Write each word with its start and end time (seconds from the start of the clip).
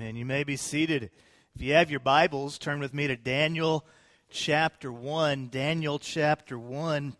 Amen. 0.00 0.14
You 0.14 0.26
may 0.26 0.44
be 0.44 0.54
seated. 0.54 1.10
If 1.56 1.60
you 1.60 1.72
have 1.72 1.90
your 1.90 1.98
Bibles, 1.98 2.56
turn 2.56 2.78
with 2.78 2.94
me 2.94 3.08
to 3.08 3.16
Daniel 3.16 3.84
chapter 4.30 4.92
1. 4.92 5.48
Daniel 5.48 5.98
chapter 5.98 6.56
1. 6.56 7.16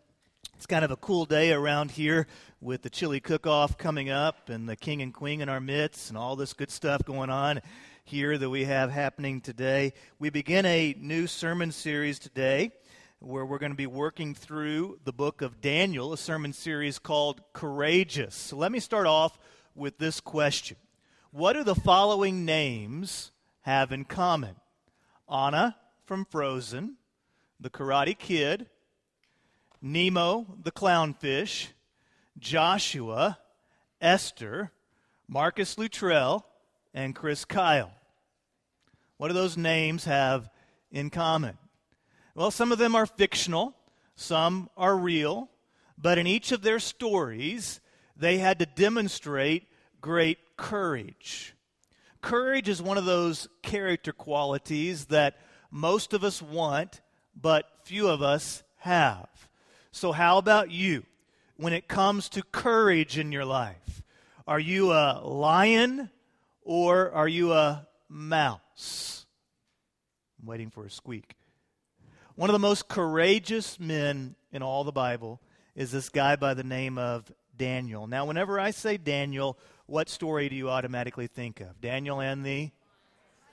It's 0.55 0.67
kind 0.67 0.85
of 0.85 0.93
a 0.93 0.97
cool 0.97 1.25
day 1.25 1.51
around 1.51 1.91
here 1.91 2.29
with 2.61 2.83
the 2.83 2.89
chili 2.89 3.19
cook 3.19 3.49
off 3.49 3.77
coming 3.79 4.11
up 4.11 4.49
and 4.49 4.69
the 4.69 4.77
king 4.77 5.03
and 5.03 5.13
queen 5.13 5.41
in 5.41 5.49
our 5.49 5.59
midst 5.59 6.09
and 6.09 6.17
all 6.17 6.37
this 6.37 6.53
good 6.53 6.71
stuff 6.71 7.05
going 7.05 7.31
on 7.31 7.63
here 8.05 8.39
that 8.39 8.49
we 8.49 8.65
have 8.67 8.93
happening 8.93 9.41
today. 9.41 9.93
We 10.21 10.31
begin 10.31 10.65
a 10.65 10.95
new 11.01 11.27
sermon 11.27 11.73
series 11.73 12.21
today 12.21 12.71
where 13.19 13.45
we're 13.45 13.59
going 13.59 13.73
to 13.73 13.77
be 13.77 13.89
working 13.89 14.37
through 14.37 15.01
the 15.03 15.13
book 15.13 15.43
of 15.43 15.61
Daniel, 15.61 16.13
a 16.13 16.17
sermon 16.17 16.53
series 16.53 17.01
called 17.01 17.41
Courageous. 17.53 18.37
So 18.37 18.57
let 18.57 18.71
me 18.71 18.79
start 18.79 19.09
off 19.09 19.37
with 19.75 19.99
this 19.99 20.21
question 20.21 20.77
What 21.31 21.53
do 21.53 21.63
the 21.63 21.75
following 21.75 22.47
names 22.47 23.33
have 23.61 23.93
in 23.93 24.07
common? 24.07 24.57
Anna 25.31 25.77
from 26.07 26.25
Frozen, 26.25 26.97
the 27.61 27.69
Karate 27.69 28.19
Kid, 28.19 28.71
Nemo 29.83 30.47
the 30.63 30.73
Clownfish, 30.73 31.69
Joshua, 32.39 33.39
Esther, 34.01 34.73
Marcus 35.29 35.77
Luttrell, 35.77 36.47
and 36.95 37.15
Chris 37.15 37.45
Kyle. 37.45 37.93
What 39.19 39.29
do 39.29 39.35
those 39.35 39.59
names 39.59 40.07
have 40.07 40.49
in 40.91 41.11
common? 41.11 41.59
Well, 42.35 42.51
some 42.51 42.73
of 42.73 42.79
them 42.79 42.95
are 42.95 43.05
fictional, 43.05 43.77
some 44.17 44.71
are 44.79 44.97
real, 44.97 45.51
but 45.99 46.17
in 46.17 46.27
each 46.27 46.53
of 46.53 46.63
their 46.63 46.79
stories, 46.79 47.81
they 48.17 48.39
had 48.39 48.59
to 48.61 48.67
demonstrate 48.67 49.68
great 50.01 50.39
courage. 50.57 51.55
Courage 52.21 52.69
is 52.69 52.83
one 52.83 52.99
of 52.99 53.05
those 53.05 53.49
character 53.63 54.13
qualities 54.13 55.07
that 55.07 55.37
most 55.71 56.13
of 56.13 56.25
us 56.25 56.43
want, 56.43 57.01
but 57.41 57.67
few 57.85 58.09
of 58.09 58.23
us 58.23 58.63
have. 58.79 59.29
So, 59.93 60.13
how 60.13 60.39
about 60.39 60.71
you 60.71 61.05
when 61.57 61.73
it 61.73 61.89
comes 61.89 62.29
to 62.31 62.43
courage 62.43 63.19
in 63.19 63.33
your 63.33 63.45
life? 63.45 64.03
Are 64.47 64.61
you 64.61 64.93
a 64.93 65.21
lion 65.25 66.11
or 66.63 67.11
are 67.13 67.29
you 67.29 67.53
a 67.53 67.87
mouse? 68.09 69.27
I'm 70.41 70.47
waiting 70.47 70.71
for 70.71 70.87
a 70.87 70.91
squeak. 70.91 71.35
One 72.35 72.51
of 72.51 72.55
the 72.55 72.61
most 72.61 72.89
courageous 72.89 73.81
men 73.81 74.37
in 74.53 74.63
all 74.63 74.85
the 74.85 74.93
Bible 74.93 75.41
is 75.75 75.91
this 75.91 76.09
guy 76.09 76.37
by 76.37 76.55
the 76.55 76.65
name 76.65 76.97
of 76.97 77.31
Daniel. 77.57 78.07
Now, 78.07 78.25
whenever 78.27 78.59
I 78.59 78.71
say 78.71 78.97
Daniel, 78.97 79.59
what 79.89 80.11
story 80.11 80.51
do 80.51 80.55
you 80.55 80.69
automatically 80.69 81.27
think 81.27 81.61
of? 81.61 81.81
Daniel 81.81 82.21
and 82.21 82.45
the. 82.45 82.71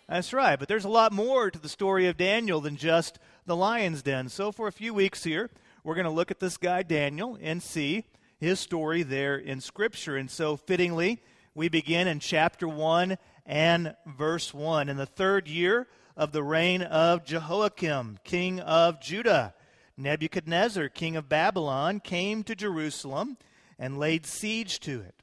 That's 0.07 0.33
right, 0.33 0.59
but 0.59 0.67
there's 0.67 0.85
a 0.85 0.89
lot 0.89 1.13
more 1.13 1.49
to 1.49 1.57
the 1.57 1.69
story 1.69 2.07
of 2.07 2.17
Daniel 2.17 2.59
than 2.59 2.75
just 2.75 3.17
the 3.45 3.55
lion's 3.55 4.03
den. 4.03 4.27
So, 4.27 4.51
for 4.51 4.67
a 4.67 4.71
few 4.71 4.93
weeks 4.93 5.23
here, 5.23 5.49
we're 5.83 5.95
going 5.95 6.05
to 6.05 6.11
look 6.11 6.31
at 6.31 6.41
this 6.41 6.57
guy, 6.57 6.83
Daniel, 6.83 7.39
and 7.41 7.63
see 7.63 8.03
his 8.37 8.59
story 8.59 9.01
there 9.01 9.37
in 9.37 9.61
Scripture. 9.61 10.17
And 10.17 10.29
so, 10.29 10.57
fittingly, 10.57 11.23
we 11.55 11.69
begin 11.69 12.07
in 12.07 12.19
chapter 12.19 12.67
1 12.67 13.17
and 13.45 13.95
verse 14.05 14.53
1. 14.53 14.89
In 14.89 14.97
the 14.97 15.05
third 15.05 15.47
year 15.47 15.87
of 16.17 16.33
the 16.33 16.43
reign 16.43 16.81
of 16.81 17.23
Jehoiakim, 17.23 18.19
king 18.25 18.59
of 18.59 18.99
Judah, 19.01 19.55
Nebuchadnezzar, 19.97 20.89
king 20.89 21.15
of 21.15 21.29
Babylon, 21.29 22.01
came 22.01 22.43
to 22.43 22.55
Jerusalem 22.55 23.37
and 23.79 23.97
laid 23.97 24.25
siege 24.25 24.81
to 24.81 24.99
it 24.99 25.15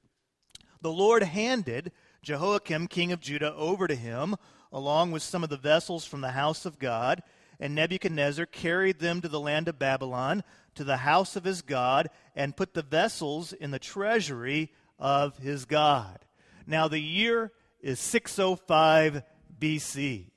the 0.82 0.92
Lord 0.92 1.22
handed 1.22 1.92
Jehoiakim, 2.22 2.88
king 2.88 3.12
of 3.12 3.20
Judah, 3.20 3.54
over 3.54 3.86
to 3.86 3.94
him, 3.94 4.36
along 4.72 5.12
with 5.12 5.22
some 5.22 5.42
of 5.42 5.50
the 5.50 5.56
vessels 5.56 6.04
from 6.04 6.20
the 6.20 6.32
house 6.32 6.64
of 6.64 6.78
God. 6.78 7.22
And 7.58 7.74
Nebuchadnezzar 7.74 8.46
carried 8.46 8.98
them 8.98 9.20
to 9.20 9.28
the 9.28 9.40
land 9.40 9.68
of 9.68 9.78
Babylon, 9.78 10.42
to 10.74 10.84
the 10.84 10.98
house 10.98 11.36
of 11.36 11.44
his 11.44 11.62
God, 11.62 12.10
and 12.34 12.56
put 12.56 12.74
the 12.74 12.82
vessels 12.82 13.52
in 13.52 13.70
the 13.70 13.78
treasury 13.78 14.72
of 14.98 15.38
his 15.38 15.64
God. 15.64 16.18
Now, 16.66 16.88
the 16.88 17.00
year 17.00 17.52
is 17.80 18.00
605 18.00 19.22
BC. 19.60 20.30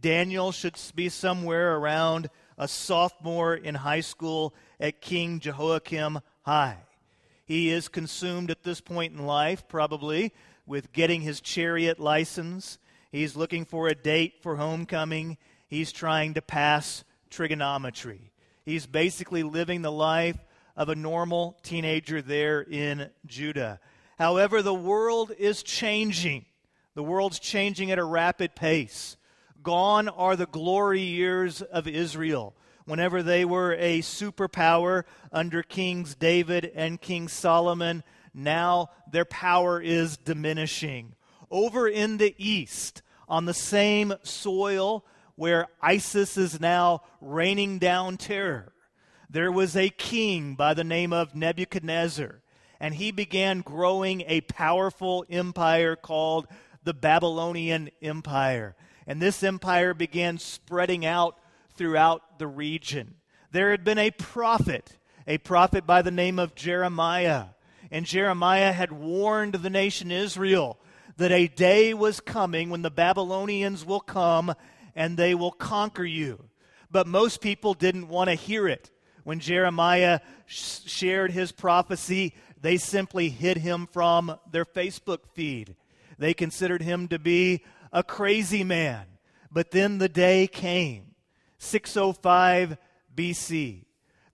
Daniel 0.00 0.52
should 0.52 0.78
be 0.94 1.08
somewhere 1.08 1.76
around 1.76 2.28
a 2.56 2.68
sophomore 2.68 3.54
in 3.54 3.74
high 3.74 4.00
school 4.00 4.54
at 4.80 5.00
King 5.00 5.40
Jehoiakim 5.40 6.20
High. 6.42 6.87
He 7.48 7.70
is 7.70 7.88
consumed 7.88 8.50
at 8.50 8.62
this 8.62 8.82
point 8.82 9.14
in 9.14 9.24
life, 9.24 9.66
probably, 9.68 10.34
with 10.66 10.92
getting 10.92 11.22
his 11.22 11.40
chariot 11.40 11.98
license. 11.98 12.78
He's 13.10 13.36
looking 13.36 13.64
for 13.64 13.88
a 13.88 13.94
date 13.94 14.42
for 14.42 14.56
homecoming. 14.56 15.38
He's 15.66 15.90
trying 15.90 16.34
to 16.34 16.42
pass 16.42 17.04
trigonometry. 17.30 18.32
He's 18.66 18.86
basically 18.86 19.42
living 19.42 19.80
the 19.80 19.90
life 19.90 20.36
of 20.76 20.90
a 20.90 20.94
normal 20.94 21.56
teenager 21.62 22.20
there 22.20 22.60
in 22.60 23.08
Judah. 23.24 23.80
However, 24.18 24.60
the 24.60 24.74
world 24.74 25.32
is 25.38 25.62
changing. 25.62 26.44
The 26.94 27.02
world's 27.02 27.38
changing 27.38 27.90
at 27.90 27.98
a 27.98 28.04
rapid 28.04 28.56
pace. 28.56 29.16
Gone 29.62 30.10
are 30.10 30.36
the 30.36 30.44
glory 30.44 31.00
years 31.00 31.62
of 31.62 31.88
Israel 31.88 32.54
whenever 32.88 33.22
they 33.22 33.44
were 33.44 33.74
a 33.74 34.00
superpower 34.00 35.04
under 35.30 35.62
Kings 35.62 36.14
David 36.14 36.72
and 36.74 37.00
King 37.00 37.28
Solomon, 37.28 38.02
now 38.32 38.88
their 39.12 39.26
power 39.26 39.78
is 39.80 40.16
diminishing. 40.16 41.14
Over 41.50 41.86
in 41.86 42.16
the 42.16 42.34
east, 42.38 43.02
on 43.28 43.44
the 43.44 43.52
same 43.52 44.14
soil 44.22 45.04
where 45.36 45.66
ISIS 45.82 46.38
is 46.38 46.60
now 46.60 47.02
raining 47.20 47.78
down 47.78 48.16
terror, 48.16 48.72
there 49.28 49.52
was 49.52 49.76
a 49.76 49.90
king 49.90 50.54
by 50.54 50.72
the 50.72 50.82
name 50.82 51.12
of 51.12 51.34
Nebuchadnezzar, 51.34 52.40
and 52.80 52.94
he 52.94 53.10
began 53.10 53.60
growing 53.60 54.22
a 54.26 54.40
powerful 54.40 55.26
empire 55.28 55.94
called 55.94 56.46
the 56.84 56.94
Babylonian 56.94 57.90
Empire. 58.00 58.76
And 59.06 59.20
this 59.20 59.42
empire 59.42 59.92
began 59.92 60.38
spreading 60.38 61.04
out 61.04 61.38
throughout 61.78 62.38
the 62.38 62.46
region. 62.46 63.14
There 63.52 63.70
had 63.70 63.84
been 63.84 63.98
a 63.98 64.10
prophet, 64.10 64.98
a 65.26 65.38
prophet 65.38 65.86
by 65.86 66.02
the 66.02 66.10
name 66.10 66.38
of 66.38 66.54
Jeremiah. 66.54 67.46
And 67.90 68.04
Jeremiah 68.04 68.72
had 68.72 68.92
warned 68.92 69.54
the 69.54 69.70
nation 69.70 70.10
Israel 70.10 70.78
that 71.16 71.32
a 71.32 71.48
day 71.48 71.94
was 71.94 72.20
coming 72.20 72.68
when 72.68 72.82
the 72.82 72.90
Babylonians 72.90 73.86
will 73.86 74.00
come 74.00 74.54
and 74.94 75.16
they 75.16 75.34
will 75.34 75.52
conquer 75.52 76.04
you. 76.04 76.44
But 76.90 77.06
most 77.06 77.40
people 77.40 77.74
didn't 77.74 78.08
want 78.08 78.28
to 78.28 78.34
hear 78.34 78.68
it. 78.68 78.90
When 79.24 79.40
Jeremiah 79.40 80.20
sh- 80.46 80.80
shared 80.86 81.30
his 81.30 81.52
prophecy, 81.52 82.34
they 82.60 82.76
simply 82.76 83.28
hid 83.28 83.58
him 83.58 83.88
from 83.92 84.38
their 84.50 84.64
Facebook 84.64 85.20
feed. 85.32 85.76
They 86.18 86.34
considered 86.34 86.82
him 86.82 87.08
to 87.08 87.18
be 87.18 87.64
a 87.92 88.02
crazy 88.02 88.64
man. 88.64 89.06
But 89.50 89.70
then 89.70 89.98
the 89.98 90.08
day 90.08 90.46
came 90.46 91.07
605 91.58 92.76
BC. 93.14 93.84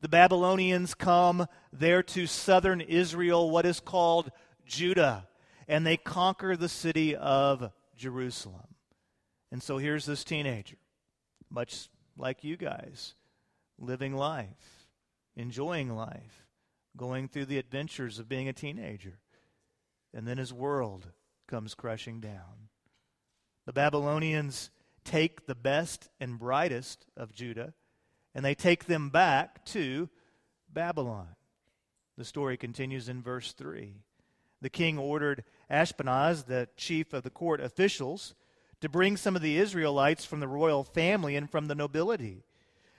The 0.00 0.08
Babylonians 0.08 0.94
come 0.94 1.46
there 1.72 2.02
to 2.02 2.26
southern 2.26 2.80
Israel, 2.80 3.50
what 3.50 3.64
is 3.64 3.80
called 3.80 4.30
Judah, 4.66 5.26
and 5.66 5.86
they 5.86 5.96
conquer 5.96 6.56
the 6.56 6.68
city 6.68 7.16
of 7.16 7.72
Jerusalem. 7.96 8.74
And 9.50 9.62
so 9.62 9.78
here's 9.78 10.04
this 10.04 10.24
teenager, 10.24 10.76
much 11.48 11.88
like 12.16 12.44
you 12.44 12.56
guys, 12.56 13.14
living 13.78 14.14
life, 14.14 14.86
enjoying 15.36 15.94
life, 15.94 16.46
going 16.96 17.28
through 17.28 17.46
the 17.46 17.58
adventures 17.58 18.18
of 18.18 18.28
being 18.28 18.48
a 18.48 18.52
teenager. 18.52 19.18
And 20.12 20.28
then 20.28 20.38
his 20.38 20.52
world 20.52 21.08
comes 21.46 21.74
crushing 21.74 22.20
down. 22.20 22.68
The 23.66 23.72
Babylonians 23.72 24.70
take 25.04 25.46
the 25.46 25.54
best 25.54 26.08
and 26.20 26.38
brightest 26.38 27.06
of 27.16 27.32
Judah 27.32 27.74
and 28.34 28.44
they 28.44 28.54
take 28.54 28.86
them 28.86 29.10
back 29.10 29.64
to 29.66 30.08
Babylon. 30.72 31.28
The 32.18 32.24
story 32.24 32.56
continues 32.56 33.08
in 33.08 33.22
verse 33.22 33.52
3. 33.52 33.94
The 34.60 34.70
king 34.70 34.98
ordered 34.98 35.44
Ashpenaz, 35.70 36.46
the 36.46 36.68
chief 36.76 37.12
of 37.12 37.22
the 37.22 37.30
court 37.30 37.60
officials, 37.60 38.34
to 38.80 38.88
bring 38.88 39.16
some 39.16 39.36
of 39.36 39.42
the 39.42 39.56
Israelites 39.56 40.24
from 40.24 40.40
the 40.40 40.48
royal 40.48 40.84
family 40.84 41.36
and 41.36 41.50
from 41.50 41.66
the 41.66 41.74
nobility. 41.74 42.44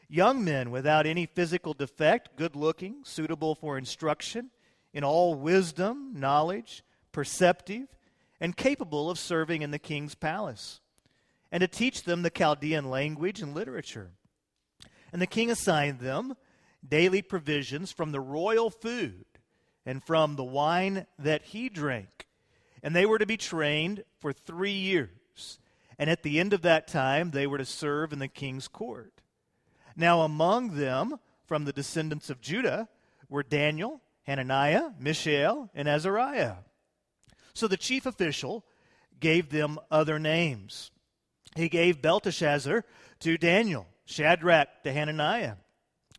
Young 0.08 0.44
men 0.44 0.72
without 0.72 1.06
any 1.06 1.26
physical 1.26 1.74
defect, 1.74 2.38
good 2.38 2.56
looking, 2.56 3.04
suitable 3.04 3.56
for 3.56 3.78
instruction, 3.78 4.52
in 4.94 5.04
all 5.04 5.36
wisdom, 5.36 6.14
knowledge, 6.16 6.84
perceptive, 7.12 7.88
and 8.40 8.56
capable 8.56 9.10
of 9.10 9.20
serving 9.20 9.62
in 9.62 9.72
the 9.72 9.80
king's 9.80 10.16
palace 10.16 10.80
and 11.56 11.62
to 11.62 11.70
teach 11.70 12.04
them 12.04 12.22
the 12.22 12.30
Chaldean 12.30 12.90
language 12.90 13.42
and 13.42 13.56
literature. 13.56 14.12
And 15.14 15.22
the 15.22 15.26
king 15.26 15.50
assigned 15.50 16.02
them 16.02 16.36
daily 16.86 17.22
provisions 17.22 17.94
from 17.94 18.12
the 18.12 18.20
royal 18.20 18.70
food 18.70 19.24
and 19.86 20.04
from 20.04 20.36
the 20.36 20.44
wine 20.44 21.06
that 21.18 21.44
he 21.44 21.70
drank. 21.70 22.28
And 22.84 22.94
they 22.94 23.06
were 23.06 23.20
to 23.20 23.26
be 23.26 23.38
trained 23.38 24.04
for 24.20 24.34
three 24.34 24.74
years 24.74 25.60
And 25.98 26.10
at 26.10 26.24
the 26.24 26.40
end 26.40 26.54
of 26.54 26.62
that 26.64 26.88
time, 26.88 27.32
they 27.32 27.48
were 27.48 27.58
to 27.58 27.66
serve 27.66 28.12
in 28.12 28.20
the 28.20 28.28
king's 28.28 28.68
court. 28.68 29.22
Now, 29.96 30.22
among 30.22 30.76
them, 30.76 31.20
from 31.46 31.66
the 31.66 31.74
descendants 31.74 32.30
of 32.30 32.42
Judah, 32.42 32.90
were 33.30 33.44
Daniel, 33.44 34.02
Hananiah, 34.24 34.90
Mishael, 35.00 35.70
and 35.74 35.88
Azariah. 35.88 36.56
So 37.54 37.68
the 37.68 37.78
chief 37.78 38.06
official 38.06 38.66
gave 39.20 39.50
them 39.52 39.80
other 39.90 40.20
names. 40.20 40.92
He 41.56 41.70
gave 41.70 42.02
Belteshazzar 42.02 42.84
to 43.22 43.38
Daniel, 43.38 43.88
Shadrach 44.06 44.84
to 44.84 44.92
Hananiah, 44.92 45.56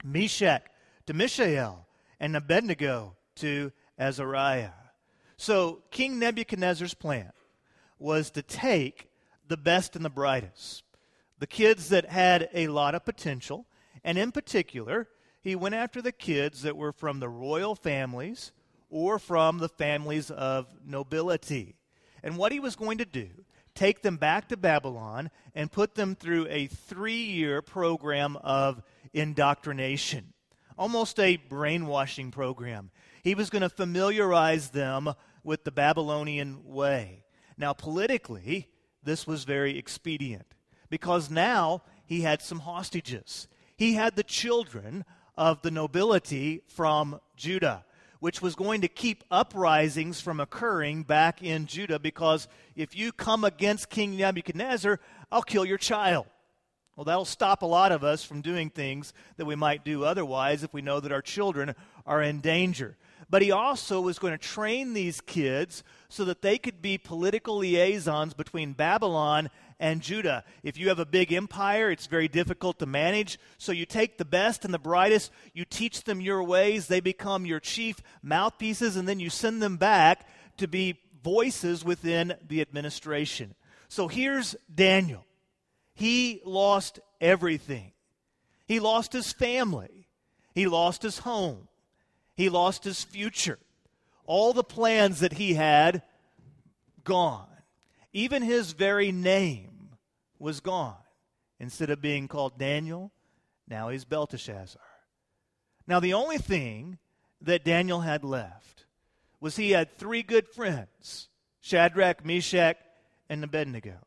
Meshach 0.02 0.62
to 1.06 1.14
Mishael, 1.14 1.86
and 2.18 2.34
Abednego 2.34 3.16
to 3.36 3.70
Azariah. 3.98 4.70
So 5.36 5.82
King 5.90 6.18
Nebuchadnezzar's 6.18 6.94
plan 6.94 7.32
was 7.98 8.30
to 8.30 8.42
take 8.42 9.10
the 9.46 9.56
best 9.56 9.94
and 9.94 10.04
the 10.04 10.10
brightest, 10.10 10.82
the 11.38 11.46
kids 11.46 11.90
that 11.90 12.06
had 12.06 12.48
a 12.54 12.68
lot 12.68 12.94
of 12.94 13.04
potential, 13.04 13.66
and 14.02 14.16
in 14.16 14.32
particular, 14.32 15.08
he 15.42 15.54
went 15.54 15.74
after 15.74 16.00
the 16.00 16.12
kids 16.12 16.62
that 16.62 16.76
were 16.76 16.92
from 16.92 17.20
the 17.20 17.28
royal 17.28 17.74
families 17.74 18.52
or 18.88 19.18
from 19.18 19.58
the 19.58 19.68
families 19.68 20.30
of 20.30 20.66
nobility. 20.84 21.76
And 22.22 22.36
what 22.36 22.52
he 22.52 22.58
was 22.58 22.74
going 22.74 22.98
to 22.98 23.04
do, 23.04 23.28
take 23.76 24.02
them 24.02 24.16
back 24.16 24.48
to 24.48 24.56
Babylon 24.56 25.30
and 25.54 25.70
put 25.70 25.94
them 25.94 26.14
through 26.14 26.48
a 26.48 26.66
three 26.66 27.24
year 27.24 27.62
program 27.62 28.36
of 28.36 28.82
indoctrination, 29.12 30.32
almost 30.76 31.20
a 31.20 31.36
brainwashing 31.36 32.30
program. 32.30 32.90
He 33.22 33.34
was 33.34 33.50
going 33.50 33.62
to 33.62 33.68
familiarize 33.68 34.70
them 34.70 35.12
with 35.44 35.64
the 35.64 35.70
Babylonian 35.70 36.64
way. 36.64 37.24
Now, 37.56 37.72
politically, 37.72 38.68
this 39.02 39.26
was 39.26 39.44
very 39.44 39.78
expedient 39.78 40.46
because 40.90 41.30
now 41.30 41.82
he 42.04 42.22
had 42.22 42.42
some 42.42 42.60
hostages. 42.60 43.48
He 43.76 43.94
had 43.94 44.16
the 44.16 44.22
children 44.22 45.04
of 45.36 45.62
the 45.62 45.70
nobility 45.70 46.62
from 46.66 47.20
Judah 47.36 47.85
which 48.20 48.40
was 48.40 48.54
going 48.54 48.80
to 48.80 48.88
keep 48.88 49.24
uprisings 49.30 50.20
from 50.20 50.40
occurring 50.40 51.02
back 51.02 51.42
in 51.42 51.66
Judah 51.66 51.98
because 51.98 52.48
if 52.74 52.96
you 52.96 53.12
come 53.12 53.44
against 53.44 53.90
King 53.90 54.16
Nebuchadnezzar, 54.16 55.00
I'll 55.30 55.42
kill 55.42 55.64
your 55.64 55.78
child. 55.78 56.26
Well, 56.96 57.04
that'll 57.04 57.26
stop 57.26 57.60
a 57.60 57.66
lot 57.66 57.92
of 57.92 58.02
us 58.02 58.24
from 58.24 58.40
doing 58.40 58.70
things 58.70 59.12
that 59.36 59.44
we 59.44 59.54
might 59.54 59.84
do 59.84 60.04
otherwise 60.04 60.62
if 60.62 60.72
we 60.72 60.80
know 60.80 60.98
that 60.98 61.12
our 61.12 61.20
children 61.20 61.74
are 62.06 62.22
in 62.22 62.40
danger. 62.40 62.96
But 63.28 63.42
he 63.42 63.50
also 63.50 64.00
was 64.00 64.18
going 64.18 64.32
to 64.32 64.38
train 64.38 64.94
these 64.94 65.20
kids 65.20 65.82
so 66.08 66.24
that 66.24 66.40
they 66.40 66.56
could 66.56 66.80
be 66.80 66.96
political 66.96 67.58
liaisons 67.58 68.32
between 68.32 68.72
Babylon 68.72 69.50
and 69.78 70.00
Judah. 70.00 70.44
If 70.62 70.78
you 70.78 70.88
have 70.88 70.98
a 70.98 71.06
big 71.06 71.32
empire, 71.32 71.90
it's 71.90 72.06
very 72.06 72.28
difficult 72.28 72.78
to 72.78 72.86
manage. 72.86 73.38
So 73.58 73.72
you 73.72 73.86
take 73.86 74.18
the 74.18 74.24
best 74.24 74.64
and 74.64 74.72
the 74.72 74.78
brightest, 74.78 75.30
you 75.52 75.64
teach 75.64 76.04
them 76.04 76.20
your 76.20 76.42
ways, 76.42 76.86
they 76.86 77.00
become 77.00 77.46
your 77.46 77.60
chief 77.60 78.02
mouthpieces, 78.22 78.96
and 78.96 79.08
then 79.08 79.20
you 79.20 79.30
send 79.30 79.60
them 79.60 79.76
back 79.76 80.26
to 80.56 80.66
be 80.66 80.98
voices 81.22 81.84
within 81.84 82.34
the 82.46 82.60
administration. 82.60 83.54
So 83.88 84.08
here's 84.08 84.56
Daniel. 84.74 85.24
He 85.94 86.40
lost 86.44 87.00
everything. 87.20 87.92
He 88.66 88.80
lost 88.80 89.12
his 89.12 89.32
family. 89.32 90.08
He 90.54 90.66
lost 90.66 91.02
his 91.02 91.18
home. 91.18 91.68
He 92.34 92.48
lost 92.48 92.84
his 92.84 93.04
future. 93.04 93.58
All 94.24 94.52
the 94.52 94.64
plans 94.64 95.20
that 95.20 95.34
he 95.34 95.54
had, 95.54 96.02
gone. 97.04 97.46
Even 98.16 98.40
his 98.40 98.72
very 98.72 99.12
name 99.12 99.90
was 100.38 100.60
gone. 100.60 100.96
Instead 101.60 101.90
of 101.90 102.00
being 102.00 102.28
called 102.28 102.58
Daniel, 102.58 103.12
now 103.68 103.90
he's 103.90 104.06
Belteshazzar. 104.06 104.80
Now, 105.86 106.00
the 106.00 106.14
only 106.14 106.38
thing 106.38 106.96
that 107.42 107.62
Daniel 107.62 108.00
had 108.00 108.24
left 108.24 108.86
was 109.38 109.56
he 109.56 109.72
had 109.72 109.92
three 109.92 110.22
good 110.22 110.48
friends 110.48 111.28
Shadrach, 111.60 112.24
Meshach, 112.24 112.78
and 113.28 113.44
Abednego. 113.44 113.98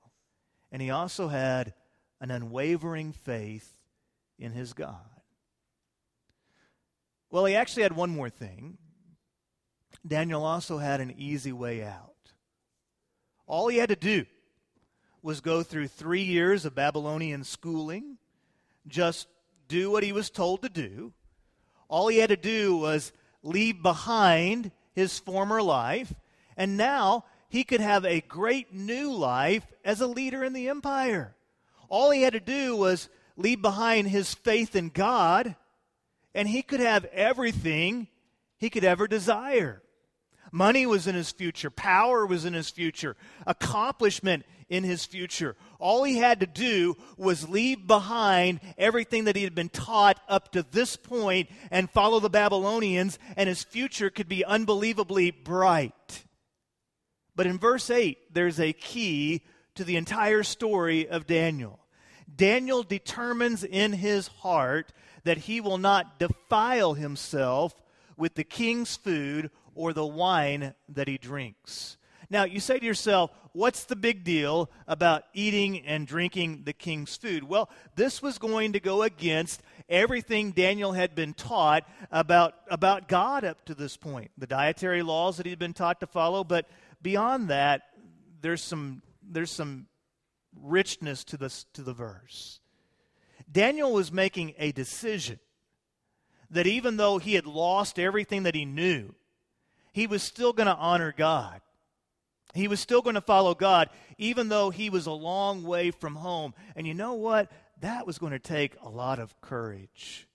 And 0.71 0.81
he 0.81 0.89
also 0.89 1.27
had 1.27 1.75
an 2.19 2.31
unwavering 2.31 3.11
faith 3.13 3.71
in 4.39 4.53
his 4.53 4.73
God. 4.73 5.21
Well, 7.29 7.45
he 7.45 7.55
actually 7.55 7.83
had 7.83 7.95
one 7.95 8.09
more 8.09 8.31
thing. 8.31 8.79
Daniel 10.07 10.43
also 10.43 10.79
had 10.79 10.99
an 10.99 11.13
easy 11.15 11.51
way 11.51 11.83
out. 11.83 12.08
All 13.49 13.67
he 13.67 13.77
had 13.77 13.89
to 13.89 13.95
do 13.95 14.25
was 15.23 15.41
go 15.41 15.63
through 15.63 15.87
three 15.87 16.21
years 16.21 16.65
of 16.65 16.75
Babylonian 16.75 17.43
schooling, 17.43 18.19
just 18.87 19.27
do 19.67 19.89
what 19.89 20.03
he 20.03 20.11
was 20.11 20.29
told 20.29 20.61
to 20.61 20.69
do. 20.69 21.13
All 21.87 22.07
he 22.07 22.19
had 22.19 22.29
to 22.29 22.37
do 22.37 22.77
was 22.77 23.11
leave 23.41 23.81
behind 23.81 24.71
his 24.93 25.17
former 25.17 25.63
life, 25.63 26.13
and 26.55 26.77
now 26.77 27.25
he 27.49 27.63
could 27.63 27.81
have 27.81 28.05
a 28.05 28.21
great 28.21 28.71
new 28.71 29.11
life 29.11 29.65
as 29.83 29.99
a 29.99 30.07
leader 30.07 30.43
in 30.43 30.53
the 30.53 30.69
empire. 30.69 31.35
All 31.89 32.11
he 32.11 32.21
had 32.21 32.33
to 32.33 32.39
do 32.39 32.75
was 32.75 33.09
leave 33.35 33.63
behind 33.63 34.09
his 34.09 34.35
faith 34.35 34.75
in 34.75 34.89
God, 34.89 35.55
and 36.35 36.47
he 36.47 36.61
could 36.61 36.81
have 36.81 37.05
everything 37.05 38.09
he 38.59 38.69
could 38.69 38.83
ever 38.83 39.07
desire. 39.07 39.81
Money 40.51 40.85
was 40.85 41.07
in 41.07 41.15
his 41.15 41.31
future, 41.31 41.69
power 41.69 42.25
was 42.25 42.45
in 42.45 42.53
his 42.53 42.69
future, 42.69 43.15
accomplishment 43.45 44.45
in 44.69 44.83
his 44.83 45.05
future. 45.05 45.55
All 45.79 46.03
he 46.03 46.17
had 46.17 46.39
to 46.39 46.45
do 46.45 46.95
was 47.17 47.49
leave 47.49 47.87
behind 47.87 48.59
everything 48.77 49.25
that 49.25 49.35
he 49.35 49.43
had 49.43 49.55
been 49.55 49.69
taught 49.69 50.19
up 50.27 50.51
to 50.51 50.63
this 50.63 50.95
point 50.95 51.49
and 51.71 51.89
follow 51.89 52.19
the 52.19 52.29
Babylonians, 52.29 53.17
and 53.35 53.49
his 53.49 53.63
future 53.63 54.09
could 54.09 54.29
be 54.29 54.45
unbelievably 54.45 55.31
bright. 55.31 56.25
But 57.35 57.47
in 57.47 57.57
verse 57.57 57.89
8, 57.89 58.33
there's 58.33 58.59
a 58.59 58.73
key 58.73 59.43
to 59.75 59.83
the 59.83 59.95
entire 59.95 60.43
story 60.43 61.07
of 61.07 61.25
Daniel. 61.25 61.79
Daniel 62.33 62.83
determines 62.83 63.63
in 63.63 63.93
his 63.93 64.27
heart 64.27 64.91
that 65.23 65.37
he 65.39 65.61
will 65.61 65.77
not 65.77 66.19
defile 66.19 66.93
himself 66.93 67.73
with 68.17 68.35
the 68.35 68.43
king's 68.43 68.95
food 68.97 69.49
or 69.75 69.93
the 69.93 70.05
wine 70.05 70.73
that 70.89 71.07
he 71.07 71.17
drinks. 71.17 71.97
Now, 72.29 72.43
you 72.43 72.59
say 72.59 72.77
to 72.77 72.85
yourself, 72.85 73.31
what's 73.53 73.85
the 73.85 73.95
big 73.95 74.23
deal 74.23 74.69
about 74.87 75.23
eating 75.33 75.79
and 75.85 76.05
drinking 76.05 76.61
the 76.63 76.73
king's 76.73 77.17
food? 77.17 77.43
Well, 77.43 77.69
this 77.95 78.21
was 78.21 78.37
going 78.37 78.73
to 78.73 78.79
go 78.79 79.01
against 79.01 79.63
everything 79.87 80.51
Daniel 80.51 80.91
had 80.91 81.15
been 81.15 81.33
taught 81.33 81.85
about, 82.11 82.53
about 82.69 83.07
God 83.07 83.43
up 83.43 83.65
to 83.65 83.73
this 83.73 83.97
point, 83.97 84.29
the 84.37 84.45
dietary 84.45 85.01
laws 85.01 85.37
that 85.37 85.47
he'd 85.47 85.57
been 85.57 85.73
taught 85.73 85.99
to 86.01 86.07
follow. 86.07 86.43
But 86.43 86.69
beyond 87.01 87.49
that, 87.49 87.81
there's 88.41 88.61
some, 88.61 89.01
there's 89.27 89.51
some 89.51 89.87
richness 90.61 91.23
to, 91.25 91.37
this, 91.37 91.65
to 91.73 91.81
the 91.81 91.93
verse. 91.93 92.59
Daniel 93.51 93.91
was 93.91 94.11
making 94.11 94.53
a 94.59 94.71
decision 94.71 95.39
that 96.51 96.67
even 96.67 96.97
though 96.97 97.17
he 97.17 97.33
had 97.33 97.47
lost 97.47 97.97
everything 97.97 98.43
that 98.43 98.55
he 98.55 98.65
knew, 98.65 99.15
he 99.99 100.07
was 100.07 100.23
still 100.23 100.53
going 100.53 100.67
to 100.67 100.75
honor 100.75 101.13
God. 101.15 101.59
He 102.53 102.69
was 102.69 102.79
still 102.79 103.01
going 103.01 103.15
to 103.15 103.21
follow 103.21 103.53
God, 103.53 103.89
even 104.17 104.47
though 104.47 104.69
he 104.69 104.89
was 104.89 105.07
a 105.07 105.11
long 105.11 105.61
way 105.63 105.91
from 105.91 106.15
home. 106.15 106.53
And 106.77 106.87
you 106.87 106.93
know 106.93 107.15
what? 107.15 107.51
That 107.81 108.07
was 108.07 108.17
going 108.17 108.31
to 108.31 108.39
take 108.39 108.77
a 108.81 108.87
lot 108.87 109.19
of 109.19 109.39
courage. 109.41 110.25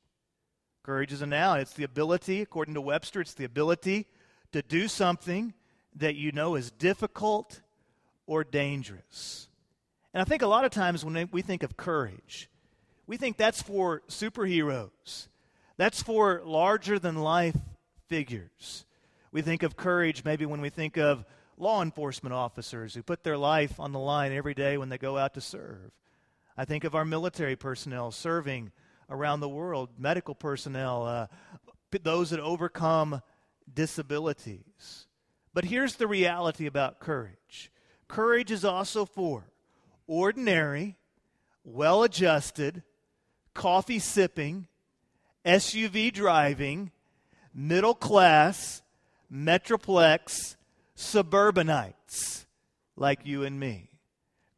Courage 0.83 1.15
is 1.15 1.23
a 1.23 1.27
noun. 1.27 1.61
It's 1.61 1.73
the 1.73 1.85
ability, 1.85 2.43
according 2.43 2.75
to 2.75 2.83
Webster, 2.83 3.23
it's 3.23 3.33
the 3.33 3.45
ability 3.45 4.07
to 4.53 4.61
do 4.61 4.87
something 4.87 5.55
that 5.97 6.15
you 6.15 6.31
know 6.31 6.57
is 6.57 6.71
difficult 6.71 7.63
or 8.27 8.45
dangerous. 8.45 9.49
And 10.13 10.21
I 10.21 10.25
think 10.25 10.43
a 10.43 10.47
lot 10.47 10.67
of 10.67 10.73
times 10.73 11.07
when 11.07 11.31
we 11.33 11.41
think 11.41 11.63
of 11.63 11.79
courage, 11.79 12.51
we 13.07 13.17
think 13.17 13.39
that's 13.39 13.63
for 13.63 14.03
superheroes, 14.09 15.29
that's 15.79 16.03
for 16.03 16.43
larger 16.45 16.99
than 16.99 17.17
life 17.17 17.57
figures. 18.09 18.85
We 19.35 19.43
think 19.43 19.65
of 19.65 19.77
courage 19.77 20.23
maybe 20.23 20.47
when 20.47 20.61
we 20.61 20.71
think 20.71 20.97
of 20.97 21.25
law 21.59 21.83
enforcement 21.83 22.33
officers 22.33 22.95
who 22.95 23.03
put 23.03 23.25
their 23.25 23.37
life 23.37 23.81
on 23.81 23.91
the 23.91 23.99
line 23.99 24.33
every 24.33 24.55
day 24.55 24.79
when 24.79 24.91
they 24.91 24.97
go 24.97 25.19
out 25.19 25.35
to 25.35 25.41
serve. 25.41 25.91
I 26.57 26.65
think 26.65 26.85
of 26.85 26.95
our 26.95 27.05
military 27.05 27.57
personnel 27.57 28.13
serving 28.13 28.71
around 29.11 29.41
the 29.41 29.49
world, 29.49 29.91
medical 29.99 30.37
personnel, 30.37 31.05
uh, 31.05 31.27
those 32.05 32.31
that 32.31 32.39
overcome 32.39 33.23
disabilities. 33.75 35.09
But 35.53 35.65
here's 35.65 35.97
the 35.97 36.07
reality 36.07 36.67
about 36.67 37.01
courage 37.01 37.73
courage 38.07 38.53
is 38.53 38.65
also 38.65 39.05
for 39.05 39.51
ordinary, 40.07 40.95
well 41.65 42.05
adjusted, 42.05 42.85
coffee 43.53 43.99
sipping, 43.99 44.69
SUV 45.45 46.13
driving, 46.13 46.93
middle 47.53 47.97
class, 47.97 48.83
metroplex 49.33 50.57
suburbanites 50.95 52.47
like 52.97 53.21
you 53.25 53.43
and 53.43 53.59
me. 53.59 53.91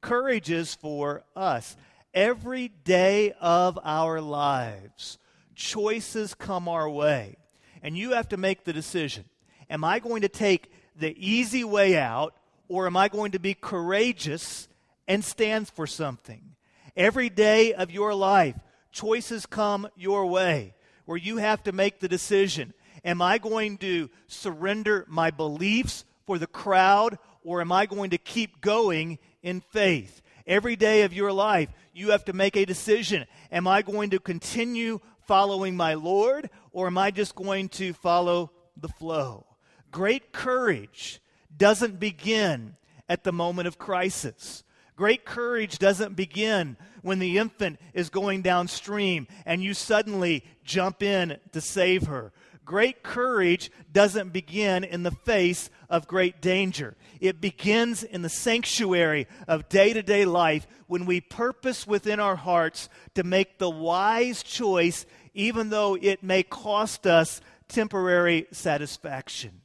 Courage 0.01 0.51
is 0.51 0.75
for 0.75 1.25
us. 1.35 1.77
Every 2.15 2.69
day 2.69 3.33
of 3.41 3.79
our 3.83 4.21
lives, 4.21 5.19
choices 5.55 6.35
come 6.35 6.69
our 6.69 6.89
way. 6.89 7.37
And 7.83 7.97
you 7.97 8.13
have 8.13 8.29
to 8.31 8.37
make 8.37 8.65
the 8.65 8.73
decision 8.73 9.25
Am 9.69 9.83
I 9.83 9.99
going 9.99 10.23
to 10.23 10.29
take 10.29 10.71
the 10.97 11.15
easy 11.19 11.65
way 11.65 11.97
out, 11.97 12.35
or 12.69 12.87
am 12.87 12.97
I 12.97 13.09
going 13.09 13.33
to 13.33 13.39
be 13.39 13.55
courageous 13.55 14.69
and 15.09 15.25
stand 15.25 15.69
for 15.69 15.87
something? 15.87 16.55
Every 16.97 17.29
day 17.29 17.75
of 17.75 17.91
your 17.91 18.15
life, 18.15 18.55
choices 18.93 19.45
come 19.45 19.89
your 19.97 20.27
way 20.27 20.75
where 21.05 21.19
you 21.19 21.39
have 21.39 21.63
to 21.65 21.73
make 21.73 22.01
the 22.01 22.09
decision 22.09 22.75
Am 23.07 23.23
I 23.23 23.39
going 23.39 23.79
to 23.79 24.11
surrender 24.27 25.07
my 25.09 25.31
beliefs 25.31 26.05
for 26.27 26.39
the 26.39 26.49
crowd, 26.49 27.19
or 27.45 27.61
am 27.61 27.71
I 27.71 27.87
going 27.87 28.11
to 28.11 28.19
keep 28.19 28.61
going 28.61 29.21
in 29.45 29.61
faith? 29.61 30.21
Every 30.45 30.75
day 30.75 31.03
of 31.03 31.13
your 31.13 31.31
life, 31.31 31.69
you 31.95 32.11
have 32.11 32.25
to 32.25 32.33
make 32.33 32.57
a 32.57 32.65
decision. 32.65 33.25
Am 33.53 33.69
I 33.69 33.83
going 33.83 34.11
to 34.11 34.19
continue 34.19 34.99
following 35.21 35.77
my 35.77 35.95
Lord, 35.95 36.51
or 36.73 36.89
am 36.89 36.99
I 36.99 37.13
just 37.13 37.37
going 37.37 37.69
to 37.71 37.93
follow 37.93 38.51
the 38.77 38.89
flow? 38.89 39.47
Great 39.93 40.33
courage 40.33 41.21
doesn't 41.57 42.01
begin 42.01 42.77
at 43.09 43.23
the 43.23 43.33
moment 43.33 43.69
of 43.69 43.79
crisis. 43.79 44.65
Great 44.97 45.25
courage 45.25 45.79
doesn't 45.79 46.17
begin 46.17 46.77
when 47.03 47.19
the 47.19 47.39
infant 47.39 47.79
is 47.93 48.09
going 48.09 48.43
downstream 48.43 49.29
and 49.45 49.63
you 49.63 49.75
suddenly 49.75 50.43
jump 50.65 51.03
in 51.03 51.37
to 51.53 51.61
save 51.61 52.07
her. 52.07 52.33
Great 52.67 53.05
courage 53.05 53.71
doesn't 53.93 54.33
begin 54.33 54.83
in 54.83 55.05
the 55.05 55.13
face 55.13 55.71
of 55.89 56.09
great 56.09 56.43
danger. 56.43 56.97
It 57.21 57.41
begins 57.41 58.03
in 58.03 58.23
the 58.23 58.29
sanctuary 58.29 59.29
of 59.47 59.69
day 59.69 59.93
to 59.93 60.03
day 60.03 60.25
life 60.25 60.67
when 60.89 61.07
we 61.07 61.21
purpose 61.21 61.87
within 61.87 62.19
our 62.19 62.35
hearts 62.35 62.89
to 63.15 63.23
make 63.23 63.59
the 63.59 63.71
wise 63.71 64.43
choice, 64.43 65.07
even 65.33 65.71
though 65.71 65.95
it 65.95 66.25
may 66.25 66.43
cost 66.43 67.07
us 67.07 67.41
temporary 67.69 68.49
satisfaction. 68.51 69.63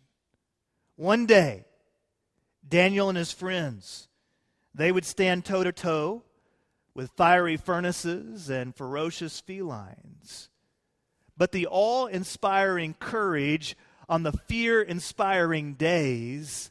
One 0.96 1.26
day, 1.26 1.66
Daniel 2.68 3.10
and 3.10 3.18
his 3.18 3.32
friends, 3.32 4.10
they 4.76 4.92
would 4.92 5.06
stand 5.06 5.44
toe 5.44 5.64
to 5.64 5.72
toe 5.72 6.22
with 6.94 7.10
fiery 7.18 7.58
furnaces 7.58 8.48
and 8.52 8.76
ferocious 8.76 9.40
felines. 9.42 10.51
But 11.42 11.54
the 11.54 11.66
awe 11.72 12.06
inspiring 12.06 12.94
courage 13.00 13.76
on 14.08 14.22
the 14.22 14.32
fear 14.32 14.80
inspiring 14.80 15.74
days 15.74 16.70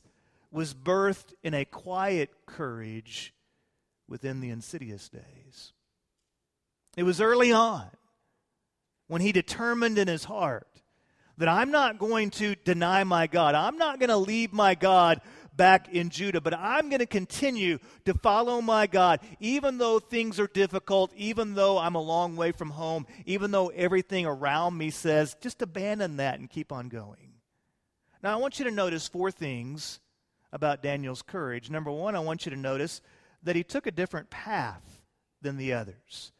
was 0.53 0.75
birthed 0.75 1.35
in 1.43 1.55
a 1.55 1.65
quiet 1.65 2.31
courage 2.47 3.35
within 4.07 4.39
the 4.39 4.50
insidious 4.50 5.09
days. 5.09 5.73
It 6.97 7.03
was 7.03 7.21
early 7.21 7.50
on 7.50 7.89
when 9.09 9.21
he 9.21 9.33
determined 9.33 9.99
in 9.99 10.07
his 10.07 10.23
heart 10.23 10.83
that 11.37 11.49
I'm 11.49 11.73
not 11.73 11.99
going 11.99 12.31
to 12.31 12.55
deny 12.55 13.03
my 13.03 13.27
God. 13.27 13.57
I'm 13.57 13.77
not 13.77 13.99
going 13.99 14.11
to 14.11 14.19
leave 14.19 14.53
my 14.53 14.77
God 14.77 15.21
back 15.61 15.90
in 15.90 16.09
Judah, 16.09 16.40
but 16.40 16.55
I'm 16.55 16.88
going 16.88 17.00
to 17.00 17.07
continue 17.07 17.81
to 18.07 18.14
follow 18.14 18.62
my 18.62 18.87
God, 18.87 19.21
even 19.40 19.76
though 19.76 19.99
things 19.99 20.40
are 20.40 20.47
difficult, 20.47 21.12
even 21.14 21.52
though 21.52 21.76
I'm 21.76 21.97
a 21.97 22.00
long 22.00 22.35
way 22.35 22.50
from 22.50 22.71
home, 22.71 23.07
even 23.26 23.50
though 23.50 23.69
everything 23.69 24.25
around 24.25 24.79
me 24.79 24.88
says, 24.88 25.37
just 25.43 25.61
abandon 25.61 26.17
that 26.17 26.40
and 26.40 26.49
keep 26.49 26.73
on 26.73 26.88
going. 26.88 27.35
Now, 28.23 28.33
I 28.33 28.37
want 28.37 28.59
you 28.59 28.64
to 28.64 28.71
notice 28.71 29.07
four 29.07 29.31
things 29.31 30.00
about 30.50 30.83
Daniel's 30.83 31.21
courage. 31.21 31.69
Number 31.69 31.90
one, 31.90 32.17
I 32.17 32.21
want 32.21 32.47
you 32.47 32.50
to 32.52 32.57
notice 32.57 33.02
that 33.43 33.55
he 33.55 33.62
took 33.62 33.87
a 33.87 33.90
different 33.90 34.31
path 34.31 35.02
than 35.43 35.59
the 35.59 35.75
others. 35.75 36.33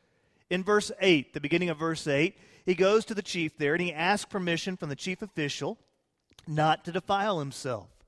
In 0.49 0.65
verse 0.65 0.91
8, 0.99 1.35
the 1.35 1.43
beginning 1.43 1.69
of 1.69 1.77
verse 1.77 2.07
8, 2.07 2.39
he 2.65 2.75
goes 2.75 3.05
to 3.05 3.15
the 3.15 3.21
chief 3.21 3.59
there 3.59 3.75
and 3.75 3.83
he 3.83 3.93
asks 3.93 4.31
permission 4.31 4.79
from 4.79 4.89
the 4.89 4.97
chief 4.97 5.21
official 5.21 5.77
not 6.49 6.87
to 6.87 6.93
defile 6.93 7.39
himself. 7.39 8.00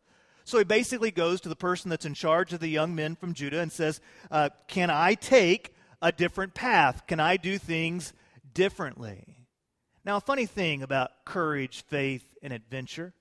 So 0.45 0.59
he 0.59 0.65
basically 0.65 1.11
goes 1.11 1.41
to 1.43 1.49
the 1.49 1.57
person 1.57 1.91
that's 1.91 2.05
in 2.05 2.15
charge 2.15 2.53
of 2.53 2.61
the 2.61 2.69
young 2.69 2.95
men 2.95 3.17
from 3.17 3.35
Judah 3.35 3.61
and 3.61 3.71
says, 3.71 4.01
uh, 4.31 4.51
Can 4.69 4.91
I 4.91 5.15
take 5.15 5.75
a 6.01 6.13
different 6.13 6.55
path? 6.55 7.07
Can 7.07 7.21
I 7.21 7.37
do 7.37 7.59
things 7.59 8.13
differently? 8.55 9.37
Now, 10.05 10.17
a 10.17 10.21
funny 10.21 10.47
thing 10.47 10.83
about 10.83 11.25
courage, 11.25 11.85
faith, 11.89 12.25
and 12.43 12.53
adventure 12.53 13.15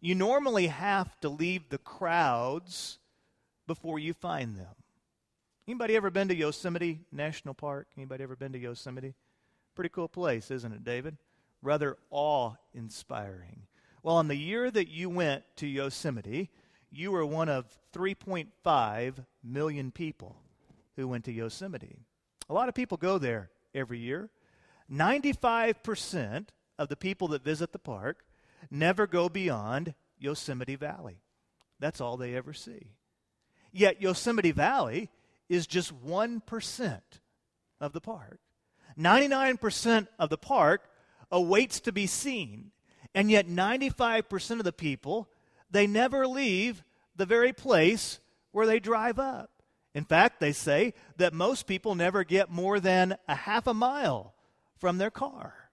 you 0.00 0.14
normally 0.14 0.68
have 0.68 1.18
to 1.20 1.28
leave 1.28 1.68
the 1.68 1.78
crowds 1.78 2.98
before 3.66 3.98
you 3.98 4.14
find 4.14 4.56
them. 4.56 4.74
Anybody 5.66 5.96
ever 5.96 6.10
been 6.10 6.28
to 6.28 6.34
Yosemite 6.36 7.00
National 7.12 7.52
Park? 7.52 7.88
Anybody 7.96 8.22
ever 8.22 8.36
been 8.36 8.52
to 8.52 8.58
Yosemite? 8.58 9.14
Pretty 9.74 9.90
cool 9.90 10.08
place, 10.08 10.50
isn't 10.50 10.72
it, 10.72 10.84
David? 10.84 11.16
Rather 11.62 11.96
awe 12.10 12.52
inspiring. 12.72 13.62
Well, 14.08 14.20
in 14.20 14.28
the 14.28 14.36
year 14.36 14.70
that 14.70 14.88
you 14.88 15.10
went 15.10 15.44
to 15.56 15.66
Yosemite, 15.66 16.48
you 16.90 17.12
were 17.12 17.26
one 17.26 17.50
of 17.50 17.66
3.5 17.92 19.26
million 19.44 19.90
people 19.90 20.36
who 20.96 21.06
went 21.06 21.26
to 21.26 21.30
Yosemite. 21.30 21.98
A 22.48 22.54
lot 22.54 22.70
of 22.70 22.74
people 22.74 22.96
go 22.96 23.18
there 23.18 23.50
every 23.74 23.98
year. 23.98 24.30
95% 24.90 26.46
of 26.78 26.88
the 26.88 26.96
people 26.96 27.28
that 27.28 27.44
visit 27.44 27.72
the 27.72 27.78
park 27.78 28.24
never 28.70 29.06
go 29.06 29.28
beyond 29.28 29.92
Yosemite 30.18 30.76
Valley. 30.76 31.20
That's 31.78 32.00
all 32.00 32.16
they 32.16 32.34
ever 32.34 32.54
see. 32.54 32.94
Yet 33.72 34.00
Yosemite 34.00 34.52
Valley 34.52 35.10
is 35.50 35.66
just 35.66 35.92
1% 36.02 37.00
of 37.78 37.92
the 37.92 38.00
park. 38.00 38.40
99% 38.98 40.08
of 40.18 40.30
the 40.30 40.38
park 40.38 40.88
awaits 41.30 41.80
to 41.80 41.92
be 41.92 42.06
seen. 42.06 42.70
And 43.14 43.30
yet 43.30 43.46
95% 43.46 44.58
of 44.58 44.64
the 44.64 44.72
people, 44.72 45.28
they 45.70 45.86
never 45.86 46.26
leave 46.26 46.84
the 47.16 47.26
very 47.26 47.52
place 47.52 48.20
where 48.52 48.66
they 48.66 48.78
drive 48.78 49.18
up. 49.18 49.50
In 49.94 50.04
fact, 50.04 50.40
they 50.40 50.52
say 50.52 50.94
that 51.16 51.32
most 51.32 51.66
people 51.66 51.94
never 51.94 52.22
get 52.22 52.50
more 52.50 52.78
than 52.78 53.16
a 53.26 53.34
half 53.34 53.66
a 53.66 53.74
mile 53.74 54.34
from 54.78 54.98
their 54.98 55.10
car. 55.10 55.70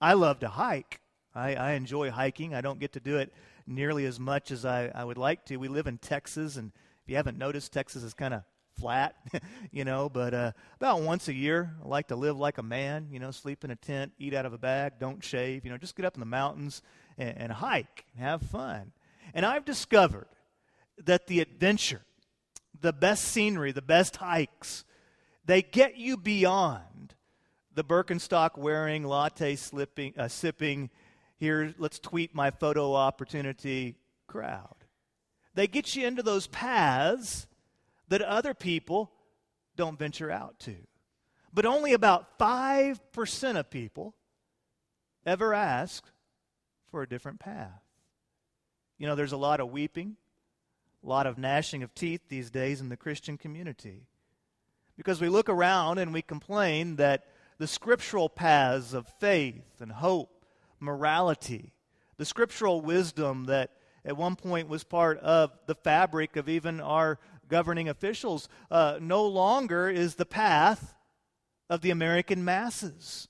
I 0.00 0.12
love 0.12 0.38
to 0.40 0.48
hike. 0.48 1.00
I, 1.34 1.54
I 1.54 1.72
enjoy 1.72 2.10
hiking. 2.10 2.54
I 2.54 2.60
don't 2.60 2.78
get 2.78 2.92
to 2.92 3.00
do 3.00 3.16
it 3.16 3.32
nearly 3.66 4.04
as 4.06 4.20
much 4.20 4.50
as 4.50 4.64
I, 4.64 4.90
I 4.94 5.04
would 5.04 5.18
like 5.18 5.44
to. 5.46 5.56
We 5.56 5.68
live 5.68 5.86
in 5.86 5.98
Texas, 5.98 6.56
and 6.56 6.72
if 7.02 7.10
you 7.10 7.16
haven't 7.16 7.38
noticed, 7.38 7.72
Texas 7.72 8.02
is 8.02 8.14
kind 8.14 8.34
of 8.34 8.42
flat, 8.78 9.16
you 9.70 9.84
know, 9.84 10.08
but 10.08 10.34
uh, 10.34 10.52
about 10.76 11.02
once 11.02 11.28
a 11.28 11.34
year, 11.34 11.74
I 11.84 11.88
like 11.88 12.08
to 12.08 12.16
live 12.16 12.38
like 12.38 12.58
a 12.58 12.62
man, 12.62 13.08
you 13.10 13.18
know, 13.18 13.30
sleep 13.30 13.64
in 13.64 13.70
a 13.70 13.76
tent, 13.76 14.12
eat 14.18 14.34
out 14.34 14.46
of 14.46 14.52
a 14.52 14.58
bag, 14.58 14.94
don't 14.98 15.22
shave, 15.22 15.64
you 15.64 15.70
know, 15.70 15.78
just 15.78 15.96
get 15.96 16.04
up 16.04 16.14
in 16.14 16.20
the 16.20 16.26
mountains 16.26 16.82
and, 17.16 17.36
and 17.36 17.52
hike, 17.52 18.04
and 18.14 18.24
have 18.24 18.42
fun. 18.42 18.92
And 19.34 19.44
I've 19.44 19.64
discovered 19.64 20.28
that 21.04 21.26
the 21.26 21.40
adventure, 21.40 22.02
the 22.80 22.92
best 22.92 23.24
scenery, 23.24 23.72
the 23.72 23.82
best 23.82 24.16
hikes, 24.16 24.84
they 25.44 25.62
get 25.62 25.96
you 25.96 26.16
beyond 26.16 27.14
the 27.74 27.84
Birkenstock 27.84 28.58
wearing, 28.58 29.04
latte 29.04 29.56
slipping, 29.56 30.14
uh, 30.18 30.28
sipping, 30.28 30.90
here, 31.36 31.72
let's 31.78 32.00
tweet 32.00 32.34
my 32.34 32.50
photo 32.50 32.94
opportunity 32.94 33.94
crowd. 34.26 34.74
They 35.54 35.68
get 35.68 35.94
you 35.94 36.06
into 36.06 36.22
those 36.22 36.48
paths 36.48 37.46
that 38.08 38.22
other 38.22 38.54
people 38.54 39.10
don't 39.76 39.98
venture 39.98 40.30
out 40.30 40.58
to. 40.60 40.74
But 41.52 41.66
only 41.66 41.92
about 41.92 42.38
5% 42.38 43.58
of 43.58 43.70
people 43.70 44.14
ever 45.24 45.54
ask 45.54 46.04
for 46.90 47.02
a 47.02 47.08
different 47.08 47.40
path. 47.40 47.82
You 48.98 49.06
know, 49.06 49.14
there's 49.14 49.32
a 49.32 49.36
lot 49.36 49.60
of 49.60 49.70
weeping, 49.70 50.16
a 51.02 51.08
lot 51.08 51.26
of 51.26 51.38
gnashing 51.38 51.82
of 51.82 51.94
teeth 51.94 52.22
these 52.28 52.50
days 52.50 52.80
in 52.80 52.88
the 52.88 52.96
Christian 52.96 53.38
community. 53.38 54.06
Because 54.96 55.20
we 55.20 55.28
look 55.28 55.48
around 55.48 55.98
and 55.98 56.12
we 56.12 56.22
complain 56.22 56.96
that 56.96 57.26
the 57.58 57.68
scriptural 57.68 58.28
paths 58.28 58.94
of 58.94 59.06
faith 59.20 59.80
and 59.80 59.92
hope, 59.92 60.44
morality, 60.80 61.72
the 62.16 62.24
scriptural 62.24 62.80
wisdom 62.80 63.44
that 63.46 63.70
at 64.04 64.16
one 64.16 64.36
point 64.36 64.68
was 64.68 64.84
part 64.84 65.18
of 65.18 65.52
the 65.66 65.74
fabric 65.74 66.36
of 66.36 66.48
even 66.48 66.80
our 66.80 67.18
governing 67.48 67.88
officials, 67.88 68.48
uh, 68.70 68.98
no 69.00 69.24
longer 69.26 69.88
is 69.88 70.14
the 70.14 70.26
path 70.26 70.94
of 71.68 71.80
the 71.80 71.90
American 71.90 72.44
masses. 72.44 73.28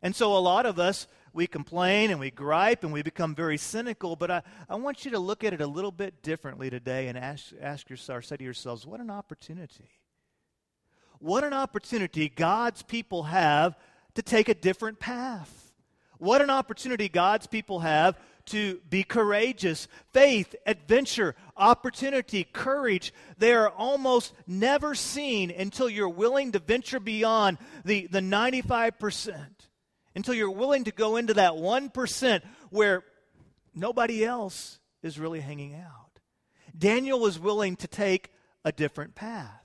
And 0.00 0.16
so 0.16 0.36
a 0.36 0.38
lot 0.38 0.66
of 0.66 0.78
us, 0.78 1.06
we 1.32 1.46
complain 1.46 2.10
and 2.10 2.20
we 2.20 2.30
gripe 2.30 2.84
and 2.84 2.92
we 2.92 3.02
become 3.02 3.34
very 3.34 3.56
cynical, 3.56 4.16
but 4.16 4.30
I, 4.30 4.42
I 4.68 4.74
want 4.76 5.04
you 5.04 5.12
to 5.12 5.18
look 5.18 5.44
at 5.44 5.52
it 5.52 5.60
a 5.60 5.66
little 5.66 5.92
bit 5.92 6.22
differently 6.22 6.70
today 6.70 7.08
and 7.08 7.16
ask, 7.16 7.52
ask 7.60 7.88
yourself, 7.88 8.24
say 8.24 8.36
to 8.36 8.44
yourselves, 8.44 8.86
what 8.86 9.00
an 9.00 9.10
opportunity. 9.10 9.88
What 11.18 11.44
an 11.44 11.52
opportunity 11.52 12.28
God's 12.28 12.82
people 12.82 13.22
have 13.24 13.78
to 14.14 14.22
take 14.22 14.48
a 14.48 14.54
different 14.54 14.98
path. 14.98 15.72
What 16.18 16.42
an 16.42 16.50
opportunity 16.50 17.08
God's 17.08 17.46
people 17.46 17.80
have 17.80 18.18
to 18.46 18.80
be 18.88 19.02
courageous. 19.02 19.88
Faith, 20.12 20.54
adventure, 20.66 21.34
opportunity, 21.56 22.44
courage, 22.44 23.12
they 23.38 23.52
are 23.52 23.70
almost 23.70 24.32
never 24.46 24.94
seen 24.94 25.50
until 25.50 25.88
you're 25.88 26.08
willing 26.08 26.52
to 26.52 26.58
venture 26.58 27.00
beyond 27.00 27.58
the, 27.84 28.06
the 28.08 28.20
95%, 28.20 29.46
until 30.14 30.34
you're 30.34 30.50
willing 30.50 30.84
to 30.84 30.92
go 30.92 31.16
into 31.16 31.34
that 31.34 31.52
1% 31.52 32.42
where 32.70 33.04
nobody 33.74 34.24
else 34.24 34.78
is 35.02 35.18
really 35.18 35.40
hanging 35.40 35.74
out. 35.74 36.20
Daniel 36.76 37.20
was 37.20 37.38
willing 37.38 37.76
to 37.76 37.88
take 37.88 38.30
a 38.64 38.72
different 38.72 39.14
path. 39.14 39.62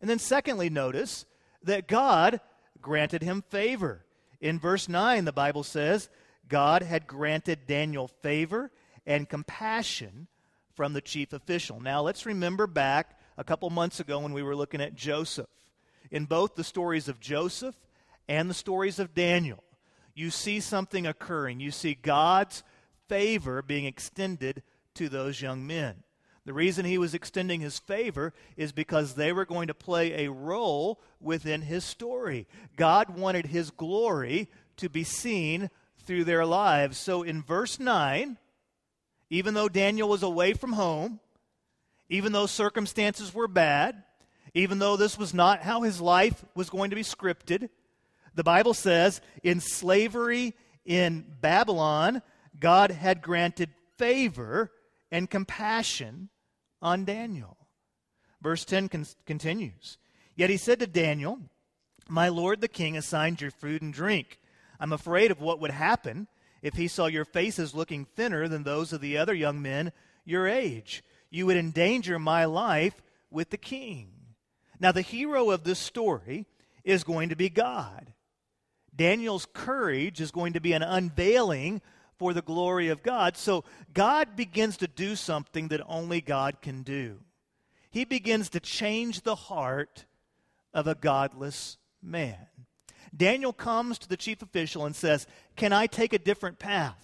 And 0.00 0.08
then, 0.08 0.18
secondly, 0.18 0.70
notice 0.70 1.26
that 1.62 1.88
God 1.88 2.40
granted 2.80 3.22
him 3.22 3.42
favor. 3.42 4.04
In 4.40 4.58
verse 4.58 4.88
9, 4.88 5.24
the 5.24 5.32
Bible 5.32 5.62
says, 5.62 6.08
God 6.50 6.82
had 6.82 7.06
granted 7.06 7.66
Daniel 7.66 8.08
favor 8.08 8.70
and 9.06 9.28
compassion 9.28 10.26
from 10.74 10.92
the 10.92 11.00
chief 11.00 11.32
official. 11.32 11.80
Now, 11.80 12.02
let's 12.02 12.26
remember 12.26 12.66
back 12.66 13.18
a 13.38 13.44
couple 13.44 13.70
months 13.70 14.00
ago 14.00 14.18
when 14.18 14.34
we 14.34 14.42
were 14.42 14.56
looking 14.56 14.82
at 14.82 14.94
Joseph. 14.94 15.48
In 16.10 16.26
both 16.26 16.56
the 16.56 16.64
stories 16.64 17.08
of 17.08 17.20
Joseph 17.20 17.76
and 18.28 18.50
the 18.50 18.54
stories 18.54 18.98
of 18.98 19.14
Daniel, 19.14 19.62
you 20.14 20.30
see 20.30 20.60
something 20.60 21.06
occurring. 21.06 21.60
You 21.60 21.70
see 21.70 21.94
God's 21.94 22.62
favor 23.08 23.62
being 23.62 23.86
extended 23.86 24.62
to 24.94 25.08
those 25.08 25.40
young 25.40 25.66
men. 25.66 26.02
The 26.46 26.52
reason 26.52 26.84
he 26.84 26.98
was 26.98 27.14
extending 27.14 27.60
his 27.60 27.78
favor 27.78 28.32
is 28.56 28.72
because 28.72 29.14
they 29.14 29.32
were 29.32 29.44
going 29.44 29.68
to 29.68 29.74
play 29.74 30.24
a 30.24 30.32
role 30.32 31.00
within 31.20 31.62
his 31.62 31.84
story. 31.84 32.48
God 32.76 33.16
wanted 33.16 33.46
his 33.46 33.70
glory 33.70 34.48
to 34.78 34.88
be 34.88 35.04
seen 35.04 35.70
through 36.00 36.24
their 36.24 36.44
lives. 36.44 36.98
So 36.98 37.22
in 37.22 37.42
verse 37.42 37.78
9, 37.78 38.36
even 39.30 39.54
though 39.54 39.68
Daniel 39.68 40.08
was 40.08 40.22
away 40.22 40.52
from 40.54 40.72
home, 40.72 41.20
even 42.08 42.32
though 42.32 42.46
circumstances 42.46 43.32
were 43.32 43.48
bad, 43.48 44.02
even 44.54 44.78
though 44.80 44.96
this 44.96 45.16
was 45.16 45.32
not 45.32 45.62
how 45.62 45.82
his 45.82 46.00
life 46.00 46.44
was 46.54 46.68
going 46.68 46.90
to 46.90 46.96
be 46.96 47.02
scripted, 47.02 47.68
the 48.34 48.44
Bible 48.44 48.74
says 48.74 49.20
in 49.42 49.60
slavery 49.60 50.54
in 50.84 51.24
Babylon, 51.40 52.22
God 52.58 52.90
had 52.90 53.22
granted 53.22 53.70
favor 53.96 54.72
and 55.10 55.30
compassion 55.30 56.28
on 56.82 57.04
Daniel. 57.04 57.56
Verse 58.42 58.64
10 58.64 58.88
con- 58.88 59.06
continues 59.26 59.98
Yet 60.34 60.50
he 60.50 60.56
said 60.56 60.80
to 60.80 60.86
Daniel, 60.86 61.38
My 62.08 62.28
lord 62.28 62.60
the 62.60 62.68
king 62.68 62.96
assigned 62.96 63.40
your 63.40 63.50
food 63.50 63.82
and 63.82 63.92
drink. 63.92 64.39
I'm 64.80 64.92
afraid 64.92 65.30
of 65.30 65.40
what 65.40 65.60
would 65.60 65.70
happen 65.70 66.26
if 66.62 66.74
he 66.74 66.88
saw 66.88 67.06
your 67.06 67.24
faces 67.24 67.74
looking 67.74 68.04
thinner 68.04 68.48
than 68.48 68.64
those 68.64 68.92
of 68.92 69.00
the 69.00 69.18
other 69.18 69.34
young 69.34 69.62
men 69.62 69.92
your 70.24 70.48
age. 70.48 71.04
You 71.30 71.46
would 71.46 71.56
endanger 71.56 72.18
my 72.18 72.46
life 72.46 73.02
with 73.30 73.50
the 73.50 73.56
king. 73.56 74.08
Now, 74.80 74.92
the 74.92 75.02
hero 75.02 75.50
of 75.50 75.64
this 75.64 75.78
story 75.78 76.46
is 76.82 77.04
going 77.04 77.28
to 77.28 77.36
be 77.36 77.50
God. 77.50 78.14
Daniel's 78.96 79.46
courage 79.52 80.20
is 80.20 80.30
going 80.30 80.54
to 80.54 80.60
be 80.60 80.72
an 80.72 80.82
unveiling 80.82 81.82
for 82.18 82.32
the 82.32 82.42
glory 82.42 82.88
of 82.88 83.02
God. 83.02 83.36
So 83.36 83.64
God 83.94 84.36
begins 84.36 84.78
to 84.78 84.88
do 84.88 85.16
something 85.16 85.68
that 85.68 85.80
only 85.86 86.20
God 86.20 86.60
can 86.60 86.82
do. 86.82 87.20
He 87.90 88.04
begins 88.04 88.50
to 88.50 88.60
change 88.60 89.22
the 89.22 89.34
heart 89.34 90.06
of 90.72 90.86
a 90.86 90.94
godless 90.94 91.78
man. 92.02 92.46
Daniel 93.16 93.52
comes 93.52 93.98
to 93.98 94.08
the 94.08 94.16
chief 94.16 94.42
official 94.42 94.86
and 94.86 94.94
says, 94.94 95.26
Can 95.56 95.72
I 95.72 95.86
take 95.86 96.12
a 96.12 96.18
different 96.18 96.58
path? 96.58 96.96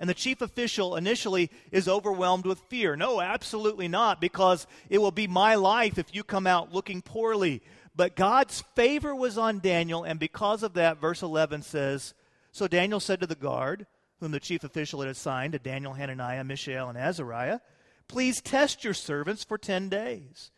And 0.00 0.08
the 0.08 0.14
chief 0.14 0.40
official 0.40 0.96
initially 0.96 1.50
is 1.70 1.86
overwhelmed 1.86 2.46
with 2.46 2.58
fear. 2.68 2.96
No, 2.96 3.20
absolutely 3.20 3.88
not, 3.88 4.20
because 4.20 4.66
it 4.88 4.98
will 4.98 5.10
be 5.10 5.26
my 5.26 5.54
life 5.54 5.98
if 5.98 6.14
you 6.14 6.24
come 6.24 6.46
out 6.46 6.72
looking 6.72 7.02
poorly. 7.02 7.62
But 7.94 8.16
God's 8.16 8.62
favor 8.74 9.14
was 9.14 9.36
on 9.36 9.60
Daniel, 9.60 10.02
and 10.02 10.18
because 10.18 10.62
of 10.62 10.74
that, 10.74 11.00
verse 11.00 11.22
11 11.22 11.62
says 11.62 12.14
So 12.50 12.66
Daniel 12.66 13.00
said 13.00 13.20
to 13.20 13.26
the 13.26 13.34
guard, 13.34 13.86
whom 14.20 14.30
the 14.30 14.40
chief 14.40 14.64
official 14.64 15.00
had 15.00 15.10
assigned 15.10 15.52
to 15.52 15.58
Daniel, 15.58 15.92
Hananiah, 15.92 16.44
Mishael, 16.44 16.88
and 16.88 16.96
Azariah, 16.96 17.60
Please 18.08 18.40
test 18.40 18.84
your 18.84 18.94
servants 18.94 19.42
for 19.42 19.56
10 19.56 19.88
days. 19.88 20.50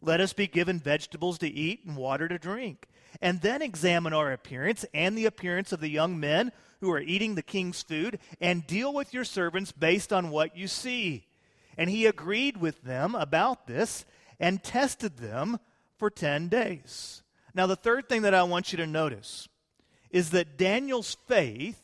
Let 0.00 0.20
us 0.20 0.32
be 0.32 0.46
given 0.46 0.78
vegetables 0.78 1.38
to 1.38 1.48
eat 1.48 1.84
and 1.84 1.96
water 1.96 2.28
to 2.28 2.38
drink, 2.38 2.86
and 3.20 3.40
then 3.40 3.62
examine 3.62 4.12
our 4.12 4.32
appearance 4.32 4.84
and 4.94 5.16
the 5.16 5.26
appearance 5.26 5.72
of 5.72 5.80
the 5.80 5.88
young 5.88 6.18
men 6.20 6.52
who 6.80 6.90
are 6.90 7.00
eating 7.00 7.34
the 7.34 7.42
king's 7.42 7.82
food, 7.82 8.18
and 8.40 8.66
deal 8.66 8.92
with 8.92 9.12
your 9.12 9.24
servants 9.24 9.70
based 9.70 10.12
on 10.12 10.30
what 10.30 10.56
you 10.56 10.66
see. 10.66 11.26
And 11.76 11.90
he 11.90 12.06
agreed 12.06 12.56
with 12.56 12.82
them 12.82 13.14
about 13.14 13.66
this 13.66 14.04
and 14.38 14.62
tested 14.62 15.18
them 15.18 15.58
for 15.98 16.10
10 16.10 16.48
days. 16.48 17.22
Now, 17.54 17.66
the 17.66 17.76
third 17.76 18.08
thing 18.08 18.22
that 18.22 18.34
I 18.34 18.42
want 18.44 18.72
you 18.72 18.78
to 18.78 18.86
notice 18.86 19.48
is 20.10 20.30
that 20.30 20.56
Daniel's 20.56 21.16
faith 21.26 21.80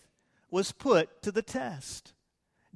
was 0.51 0.73
put 0.73 1.23
to 1.23 1.31
the 1.31 1.43
test. 1.43 2.15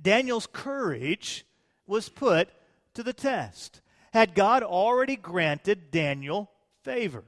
Daniel's 0.00 0.46
courage 0.46 1.46
was 1.86 2.08
put 2.08 2.48
to 2.94 3.02
the 3.02 3.12
test. 3.12 3.80
Had 4.12 4.34
God 4.34 4.62
already 4.62 5.16
granted 5.16 5.90
Daniel 5.90 6.50
favor? 6.82 7.24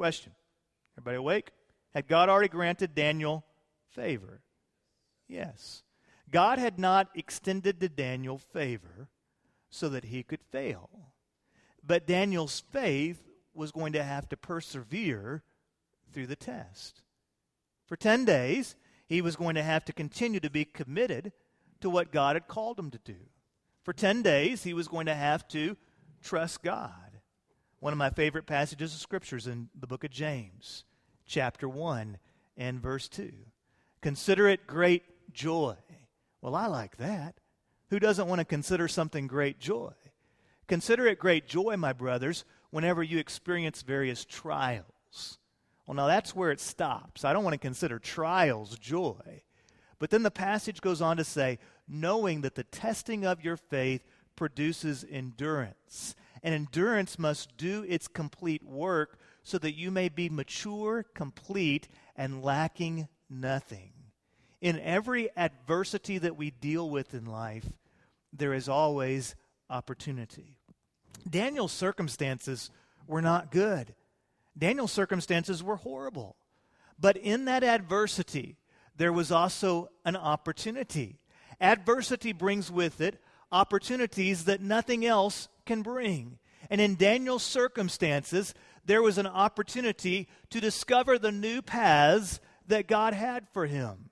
Question. 0.00 0.32
Everybody 0.96 1.18
awake? 1.18 1.50
Had 1.92 2.08
God 2.08 2.30
already 2.30 2.48
granted 2.48 2.94
Daniel 2.94 3.44
favor? 3.90 4.40
Yes. 5.28 5.82
God 6.30 6.58
had 6.58 6.78
not 6.78 7.10
extended 7.14 7.80
to 7.80 7.88
Daniel 7.90 8.38
favor 8.38 9.08
so 9.68 9.90
that 9.90 10.04
he 10.04 10.22
could 10.22 10.40
fail. 10.50 10.88
But 11.86 12.06
Daniel's 12.06 12.60
faith 12.72 13.20
was 13.52 13.72
going 13.72 13.92
to 13.92 14.02
have 14.02 14.26
to 14.30 14.38
persevere 14.38 15.42
through 16.14 16.28
the 16.28 16.34
test. 16.34 17.02
For 17.84 17.94
10 17.94 18.24
days, 18.24 18.76
he 19.06 19.20
was 19.20 19.36
going 19.36 19.56
to 19.56 19.62
have 19.62 19.84
to 19.84 19.92
continue 19.92 20.40
to 20.40 20.48
be 20.48 20.64
committed 20.64 21.30
to 21.82 21.90
what 21.90 22.10
God 22.10 22.36
had 22.36 22.48
called 22.48 22.78
him 22.78 22.90
to 22.92 23.00
do. 23.04 23.20
For 23.82 23.92
10 23.92 24.22
days, 24.22 24.62
he 24.62 24.72
was 24.72 24.88
going 24.88 25.04
to 25.04 25.14
have 25.14 25.46
to 25.48 25.76
trust 26.22 26.62
God. 26.62 27.09
One 27.80 27.92
of 27.92 27.98
my 27.98 28.10
favorite 28.10 28.46
passages 28.46 28.94
of 28.94 29.00
scriptures 29.00 29.46
in 29.46 29.68
the 29.78 29.86
book 29.86 30.04
of 30.04 30.10
James, 30.10 30.84
chapter 31.26 31.68
1 31.68 32.18
and 32.56 32.80
verse 32.80 33.08
2. 33.08 33.32
Consider 34.00 34.48
it 34.48 34.66
great 34.66 35.32
joy. 35.32 35.76
Well, 36.40 36.54
I 36.54 36.66
like 36.66 36.96
that. 36.98 37.36
Who 37.88 37.98
doesn't 37.98 38.28
want 38.28 38.38
to 38.38 38.44
consider 38.44 38.86
something 38.86 39.26
great 39.26 39.58
joy? 39.58 39.92
Consider 40.68 41.06
it 41.06 41.18
great 41.18 41.48
joy, 41.48 41.76
my 41.76 41.92
brothers, 41.92 42.44
whenever 42.70 43.02
you 43.02 43.18
experience 43.18 43.82
various 43.82 44.24
trials 44.24 45.38
well, 45.90 45.96
now 45.96 46.06
that's 46.06 46.36
where 46.36 46.52
it 46.52 46.60
stops. 46.60 47.24
I 47.24 47.32
don't 47.32 47.42
want 47.42 47.54
to 47.54 47.58
consider 47.58 47.98
trials 47.98 48.78
joy. 48.78 49.42
But 49.98 50.10
then 50.10 50.22
the 50.22 50.30
passage 50.30 50.80
goes 50.80 51.02
on 51.02 51.16
to 51.16 51.24
say, 51.24 51.58
knowing 51.88 52.42
that 52.42 52.54
the 52.54 52.62
testing 52.62 53.26
of 53.26 53.42
your 53.42 53.56
faith 53.56 54.06
produces 54.36 55.04
endurance. 55.10 56.14
And 56.42 56.54
endurance 56.54 57.18
must 57.18 57.56
do 57.56 57.84
its 57.86 58.08
complete 58.08 58.62
work 58.62 59.18
so 59.42 59.58
that 59.58 59.74
you 59.74 59.90
may 59.90 60.08
be 60.08 60.28
mature, 60.28 61.04
complete, 61.14 61.88
and 62.16 62.42
lacking 62.42 63.08
nothing. 63.28 63.92
In 64.60 64.78
every 64.80 65.28
adversity 65.36 66.18
that 66.18 66.36
we 66.36 66.50
deal 66.50 66.88
with 66.88 67.14
in 67.14 67.26
life, 67.26 67.66
there 68.32 68.54
is 68.54 68.68
always 68.68 69.34
opportunity. 69.68 70.58
Daniel's 71.28 71.72
circumstances 71.72 72.70
were 73.06 73.22
not 73.22 73.50
good. 73.50 73.94
Daniel's 74.56 74.92
circumstances 74.92 75.62
were 75.62 75.76
horrible. 75.76 76.36
But 76.98 77.16
in 77.16 77.46
that 77.46 77.64
adversity, 77.64 78.56
there 78.96 79.12
was 79.12 79.32
also 79.32 79.88
an 80.04 80.16
opportunity. 80.16 81.18
Adversity 81.60 82.32
brings 82.32 82.70
with 82.70 83.00
it 83.00 83.20
opportunities 83.52 84.44
that 84.44 84.60
nothing 84.60 85.04
else 85.04 85.48
can 85.70 85.82
bring. 85.82 86.36
And 86.68 86.80
in 86.80 86.96
Daniel's 86.96 87.44
circumstances, 87.44 88.54
there 88.84 89.02
was 89.02 89.18
an 89.18 89.26
opportunity 89.28 90.26
to 90.50 90.60
discover 90.60 91.16
the 91.16 91.30
new 91.30 91.62
paths 91.62 92.40
that 92.66 92.88
God 92.88 93.14
had 93.14 93.46
for 93.52 93.66
him. 93.66 94.10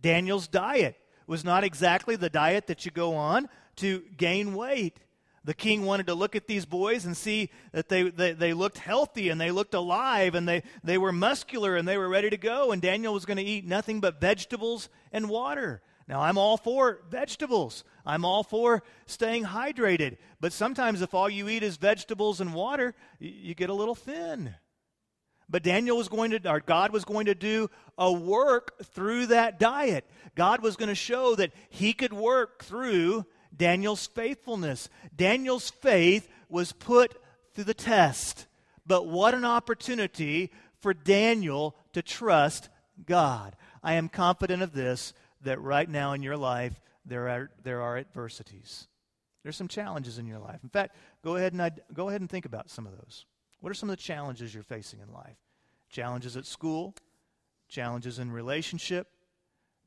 Daniel's 0.00 0.46
diet 0.46 0.96
was 1.26 1.44
not 1.44 1.64
exactly 1.64 2.14
the 2.14 2.30
diet 2.30 2.68
that 2.68 2.84
you 2.84 2.92
go 2.92 3.16
on 3.16 3.48
to 3.76 4.04
gain 4.16 4.54
weight. 4.54 5.00
The 5.42 5.52
king 5.52 5.84
wanted 5.84 6.06
to 6.06 6.14
look 6.14 6.36
at 6.36 6.46
these 6.46 6.64
boys 6.64 7.04
and 7.06 7.16
see 7.16 7.50
that 7.72 7.88
they, 7.88 8.04
they, 8.04 8.32
they, 8.32 8.52
looked 8.52 8.78
healthy 8.78 9.30
and 9.30 9.40
they 9.40 9.50
looked 9.50 9.74
alive 9.74 10.36
and 10.36 10.46
they, 10.46 10.62
they 10.84 10.96
were 10.96 11.12
muscular 11.12 11.74
and 11.76 11.88
they 11.88 11.98
were 11.98 12.08
ready 12.08 12.30
to 12.30 12.36
go. 12.36 12.70
And 12.70 12.80
Daniel 12.80 13.14
was 13.14 13.24
going 13.24 13.38
to 13.38 13.42
eat 13.42 13.66
nothing 13.66 13.98
but 14.00 14.20
vegetables 14.20 14.88
and 15.10 15.28
water. 15.28 15.82
Now, 16.06 16.20
I'm 16.20 16.38
all 16.38 16.56
for 16.56 17.00
vegetables. 17.10 17.82
I'm 18.04 18.24
all 18.24 18.42
for 18.42 18.82
staying 19.06 19.44
hydrated. 19.44 20.16
But 20.40 20.52
sometimes, 20.52 21.02
if 21.02 21.14
all 21.14 21.28
you 21.28 21.48
eat 21.48 21.62
is 21.62 21.76
vegetables 21.76 22.40
and 22.40 22.54
water, 22.54 22.94
you, 23.18 23.54
get 23.54 23.70
a 23.70 23.74
little 23.74 23.94
thin. 23.94 24.54
But 25.48 25.62
Daniel 25.62 25.96
was 25.96 26.08
going 26.08 26.30
to, 26.30 26.50
or 26.50 26.60
God 26.60 26.92
was 26.92 27.04
going 27.04 27.26
to 27.26 27.34
do 27.34 27.68
a 27.98 28.12
work 28.12 28.82
through 28.84 29.26
that 29.26 29.58
diet. 29.58 30.08
God 30.34 30.62
was 30.62 30.76
going 30.76 30.88
to 30.88 30.94
show 30.94 31.34
that 31.34 31.52
he 31.68 31.92
could 31.92 32.12
work 32.12 32.64
through 32.64 33.26
Daniel's 33.54 34.06
faithfulness. 34.06 34.88
Daniel's 35.14 35.70
faith 35.70 36.28
was 36.48 36.72
put 36.72 37.20
through 37.52 37.64
the 37.64 37.74
test. 37.74 38.46
But 38.86 39.06
what 39.06 39.34
an 39.34 39.44
opportunity 39.44 40.50
for 40.80 40.94
Daniel 40.94 41.76
to 41.92 42.02
trust 42.02 42.68
God. 43.04 43.56
I 43.82 43.94
am 43.94 44.08
confident 44.08 44.62
of 44.62 44.72
this 44.72 45.12
that 45.42 45.60
right 45.60 45.88
now 45.88 46.12
in 46.12 46.22
your 46.22 46.36
life 46.36 46.80
there 47.04 47.28
are, 47.28 47.50
there 47.62 47.80
are 47.80 47.96
adversities. 47.96 48.88
There's 49.42 49.56
some 49.56 49.68
challenges 49.68 50.18
in 50.18 50.26
your 50.26 50.38
life. 50.38 50.60
In 50.62 50.68
fact, 50.68 50.96
go 51.24 51.36
ahead 51.36 51.52
and 51.52 51.62
I'd, 51.62 51.80
go 51.92 52.08
ahead 52.08 52.20
and 52.20 52.28
think 52.28 52.44
about 52.44 52.70
some 52.70 52.86
of 52.86 52.92
those. 52.92 53.26
What 53.60 53.70
are 53.70 53.74
some 53.74 53.90
of 53.90 53.96
the 53.96 54.02
challenges 54.02 54.54
you're 54.54 54.62
facing 54.62 55.00
in 55.00 55.12
life? 55.12 55.36
Challenges 55.88 56.36
at 56.36 56.46
school, 56.46 56.94
challenges 57.68 58.18
in 58.18 58.30
relationship, 58.30 59.08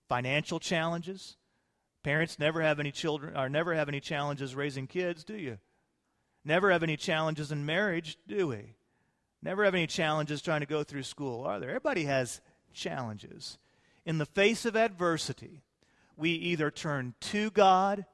financial 0.10 0.60
challenges. 0.60 1.38
Parents 2.04 2.38
never 2.39 2.62
have 2.62 2.80
any 2.80 2.91
children 2.91 3.38
or 3.38 3.47
never 3.47 3.73
have 3.73 3.88
any 3.88 3.99
challenges 3.99 4.56
raising 4.56 4.88
kids, 4.88 5.23
do 5.23 5.36
you? 5.36 5.60
Never 6.43 6.71
have 6.71 6.84
any 6.84 6.97
challenges 6.97 7.52
in 7.52 7.65
marriage, 7.65 8.17
do 8.28 8.47
we? 8.47 8.76
Never 9.41 9.63
have 9.63 9.76
any 9.76 9.88
challenges 9.88 10.41
trying 10.41 10.62
to 10.62 10.65
go 10.65 10.84
through 10.84 11.04
school, 11.04 11.43
are 11.43 11.60
there? 11.60 11.69
Everybody 11.69 12.04
has 12.06 12.41
challenges. 12.73 13.58
In 14.06 14.17
the 14.17 14.26
face 14.26 14.65
of 14.65 14.76
adversity, 14.76 15.63
we 16.17 16.32
either 16.32 16.71
turn 16.71 17.15
to 17.19 17.49
God 17.52 18.06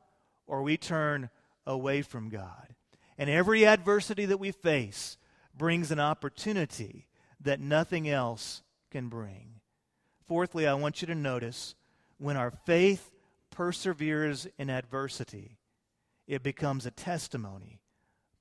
or 0.47 0.63
we 0.63 0.77
turn 0.77 1.29
away 1.65 2.01
from 2.01 2.29
God. 2.29 2.75
And 3.17 3.29
every 3.29 3.65
adversity 3.65 4.25
that 4.25 4.39
we 4.39 4.51
face 4.51 5.17
brings 5.55 5.91
an 5.91 5.99
opportunity 5.99 7.07
that 7.41 7.59
nothing 7.59 8.09
else 8.09 8.63
can 8.91 9.09
bring. 9.09 9.59
Fourthly, 10.27 10.67
I 10.67 10.73
want 10.73 11.01
you 11.01 11.07
to 11.07 11.15
notice 11.15 11.75
when 12.17 12.37
our 12.37 12.51
faith 12.51 13.11
perseveres 13.51 14.47
in 14.57 14.69
adversity, 14.69 15.57
it 16.27 16.43
becomes 16.43 16.85
a 16.85 16.91
testimony 16.91 17.81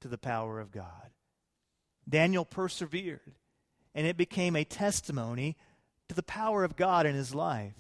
to 0.01 0.09
the 0.09 0.19
power 0.19 0.61
of 0.61 0.71
God. 0.71 1.11
Daniel 2.09 2.45
persevered, 2.45 3.35
and 3.95 4.07
it 4.07 4.17
became 4.17 4.55
a 4.55 4.65
testimony 4.65 5.57
to 6.09 6.15
the 6.15 6.23
power 6.23 6.65
of 6.65 6.77
God 6.77 7.05
in 7.05 7.15
his 7.15 7.35
life. 7.35 7.75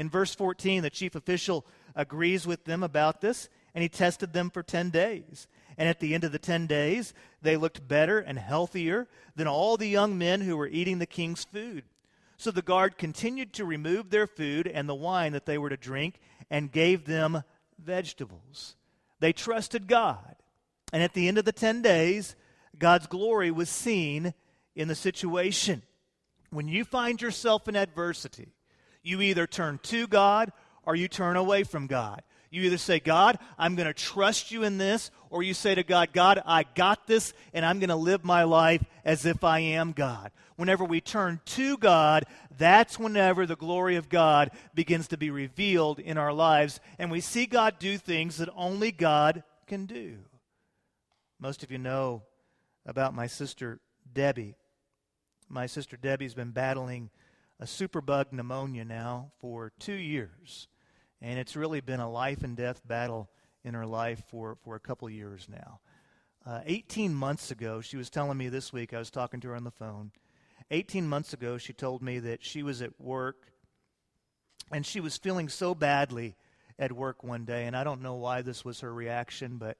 In 0.00 0.08
verse 0.08 0.34
14, 0.34 0.82
the 0.82 0.88
chief 0.88 1.14
official 1.14 1.66
agrees 1.94 2.46
with 2.46 2.64
them 2.64 2.82
about 2.82 3.20
this, 3.20 3.50
and 3.74 3.82
he 3.82 3.88
tested 3.90 4.32
them 4.32 4.48
for 4.48 4.62
10 4.62 4.88
days. 4.88 5.46
And 5.76 5.90
at 5.90 6.00
the 6.00 6.14
end 6.14 6.24
of 6.24 6.32
the 6.32 6.38
10 6.38 6.66
days, 6.66 7.12
they 7.42 7.58
looked 7.58 7.86
better 7.86 8.18
and 8.18 8.38
healthier 8.38 9.08
than 9.36 9.46
all 9.46 9.76
the 9.76 9.90
young 9.90 10.16
men 10.16 10.40
who 10.40 10.56
were 10.56 10.66
eating 10.66 11.00
the 11.00 11.04
king's 11.04 11.44
food. 11.44 11.84
So 12.38 12.50
the 12.50 12.62
guard 12.62 12.96
continued 12.96 13.52
to 13.52 13.66
remove 13.66 14.08
their 14.08 14.26
food 14.26 14.66
and 14.66 14.88
the 14.88 14.94
wine 14.94 15.34
that 15.34 15.44
they 15.44 15.58
were 15.58 15.68
to 15.68 15.76
drink 15.76 16.18
and 16.48 16.72
gave 16.72 17.04
them 17.04 17.42
vegetables. 17.78 18.76
They 19.18 19.34
trusted 19.34 19.86
God. 19.86 20.36
And 20.94 21.02
at 21.02 21.12
the 21.12 21.28
end 21.28 21.36
of 21.36 21.44
the 21.44 21.52
10 21.52 21.82
days, 21.82 22.36
God's 22.78 23.06
glory 23.06 23.50
was 23.50 23.68
seen 23.68 24.32
in 24.74 24.88
the 24.88 24.94
situation. 24.94 25.82
When 26.48 26.68
you 26.68 26.86
find 26.86 27.20
yourself 27.20 27.68
in 27.68 27.76
adversity, 27.76 28.54
you 29.02 29.20
either 29.20 29.46
turn 29.46 29.78
to 29.84 30.06
God 30.06 30.52
or 30.84 30.94
you 30.94 31.08
turn 31.08 31.36
away 31.36 31.62
from 31.64 31.86
God. 31.86 32.22
You 32.50 32.62
either 32.62 32.78
say, 32.78 32.98
God, 32.98 33.38
I'm 33.58 33.76
going 33.76 33.86
to 33.86 33.94
trust 33.94 34.50
you 34.50 34.64
in 34.64 34.76
this, 34.76 35.12
or 35.30 35.44
you 35.44 35.54
say 35.54 35.76
to 35.76 35.84
God, 35.84 36.12
God, 36.12 36.42
I 36.44 36.64
got 36.74 37.06
this, 37.06 37.32
and 37.54 37.64
I'm 37.64 37.78
going 37.78 37.90
to 37.90 37.96
live 37.96 38.24
my 38.24 38.42
life 38.42 38.84
as 39.04 39.24
if 39.24 39.44
I 39.44 39.60
am 39.60 39.92
God. 39.92 40.32
Whenever 40.56 40.84
we 40.84 41.00
turn 41.00 41.40
to 41.44 41.78
God, 41.78 42.24
that's 42.58 42.98
whenever 42.98 43.46
the 43.46 43.54
glory 43.54 43.94
of 43.94 44.08
God 44.08 44.50
begins 44.74 45.06
to 45.08 45.16
be 45.16 45.30
revealed 45.30 46.00
in 46.00 46.18
our 46.18 46.32
lives, 46.32 46.80
and 46.98 47.10
we 47.10 47.20
see 47.20 47.46
God 47.46 47.78
do 47.78 47.96
things 47.96 48.38
that 48.38 48.48
only 48.56 48.90
God 48.90 49.44
can 49.68 49.86
do. 49.86 50.18
Most 51.38 51.62
of 51.62 51.70
you 51.70 51.78
know 51.78 52.22
about 52.84 53.14
my 53.14 53.28
sister 53.28 53.78
Debbie. 54.12 54.56
My 55.48 55.66
sister 55.66 55.96
Debbie's 55.96 56.34
been 56.34 56.50
battling 56.50 57.10
a 57.60 57.64
superbug 57.64 58.32
pneumonia 58.32 58.84
now 58.84 59.30
for 59.38 59.70
two 59.78 59.94
years. 59.94 60.66
And 61.20 61.38
it's 61.38 61.56
really 61.56 61.82
been 61.82 62.00
a 62.00 62.10
life 62.10 62.42
and 62.42 62.56
death 62.56 62.80
battle 62.88 63.28
in 63.62 63.74
her 63.74 63.84
life 63.84 64.22
for, 64.28 64.56
for 64.64 64.74
a 64.74 64.80
couple 64.80 65.10
years 65.10 65.46
now. 65.50 65.80
Uh, 66.46 66.60
18 66.64 67.14
months 67.14 67.50
ago, 67.50 67.82
she 67.82 67.98
was 67.98 68.08
telling 68.08 68.38
me 68.38 68.48
this 68.48 68.72
week, 68.72 68.94
I 68.94 68.98
was 68.98 69.10
talking 69.10 69.40
to 69.40 69.48
her 69.48 69.56
on 69.56 69.64
the 69.64 69.70
phone. 69.70 70.10
18 70.70 71.06
months 71.06 71.34
ago, 71.34 71.58
she 71.58 71.74
told 71.74 72.00
me 72.00 72.18
that 72.20 72.42
she 72.42 72.62
was 72.62 72.80
at 72.80 72.98
work 72.98 73.52
and 74.72 74.86
she 74.86 75.00
was 75.00 75.18
feeling 75.18 75.50
so 75.50 75.74
badly 75.74 76.36
at 76.78 76.92
work 76.92 77.22
one 77.22 77.44
day. 77.44 77.66
And 77.66 77.76
I 77.76 77.84
don't 77.84 78.00
know 78.00 78.14
why 78.14 78.40
this 78.40 78.64
was 78.64 78.80
her 78.80 78.92
reaction, 78.92 79.58
but 79.58 79.76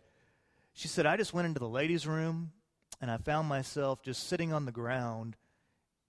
she 0.75 0.87
said, 0.87 1.07
I 1.07 1.17
just 1.17 1.33
went 1.33 1.47
into 1.47 1.61
the 1.61 1.69
ladies' 1.69 2.07
room 2.07 2.53
and 3.01 3.11
I 3.11 3.17
found 3.17 3.49
myself 3.49 4.03
just 4.03 4.29
sitting 4.29 4.53
on 4.53 4.67
the 4.67 4.73
ground 4.73 5.37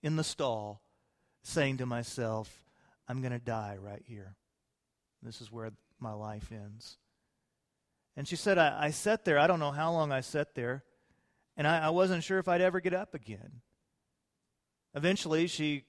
in 0.04 0.18
the 0.18 0.24
stall 0.26 0.82
saying 1.44 1.78
to 1.78 1.86
myself, 1.86 2.66
I'm 3.08 3.22
going 3.22 3.34
to 3.34 3.40
die 3.40 3.78
right 3.82 4.04
here. 4.06 4.36
This 5.22 5.42
is 5.42 5.52
where 5.52 5.72
my 6.00 6.14
life 6.14 6.52
ends. 6.52 6.98
And 8.16 8.28
she 8.28 8.36
said, 8.36 8.58
I, 8.58 8.86
I 8.86 8.90
sat 8.92 9.26
there. 9.26 9.40
I 9.40 9.48
don't 9.48 9.60
know 9.60 9.72
how 9.72 9.92
long 9.92 10.12
I 10.12 10.22
sat 10.22 10.56
there. 10.56 10.84
And 11.58 11.68
I, 11.68 11.86
I 11.86 11.90
wasn't 11.90 12.24
sure 12.24 12.40
if 12.40 12.48
I'd 12.48 12.62
ever 12.62 12.80
get 12.80 12.94
up 12.94 13.14
again. 13.14 13.62
Eventually, 14.96 15.48
she 15.48 15.84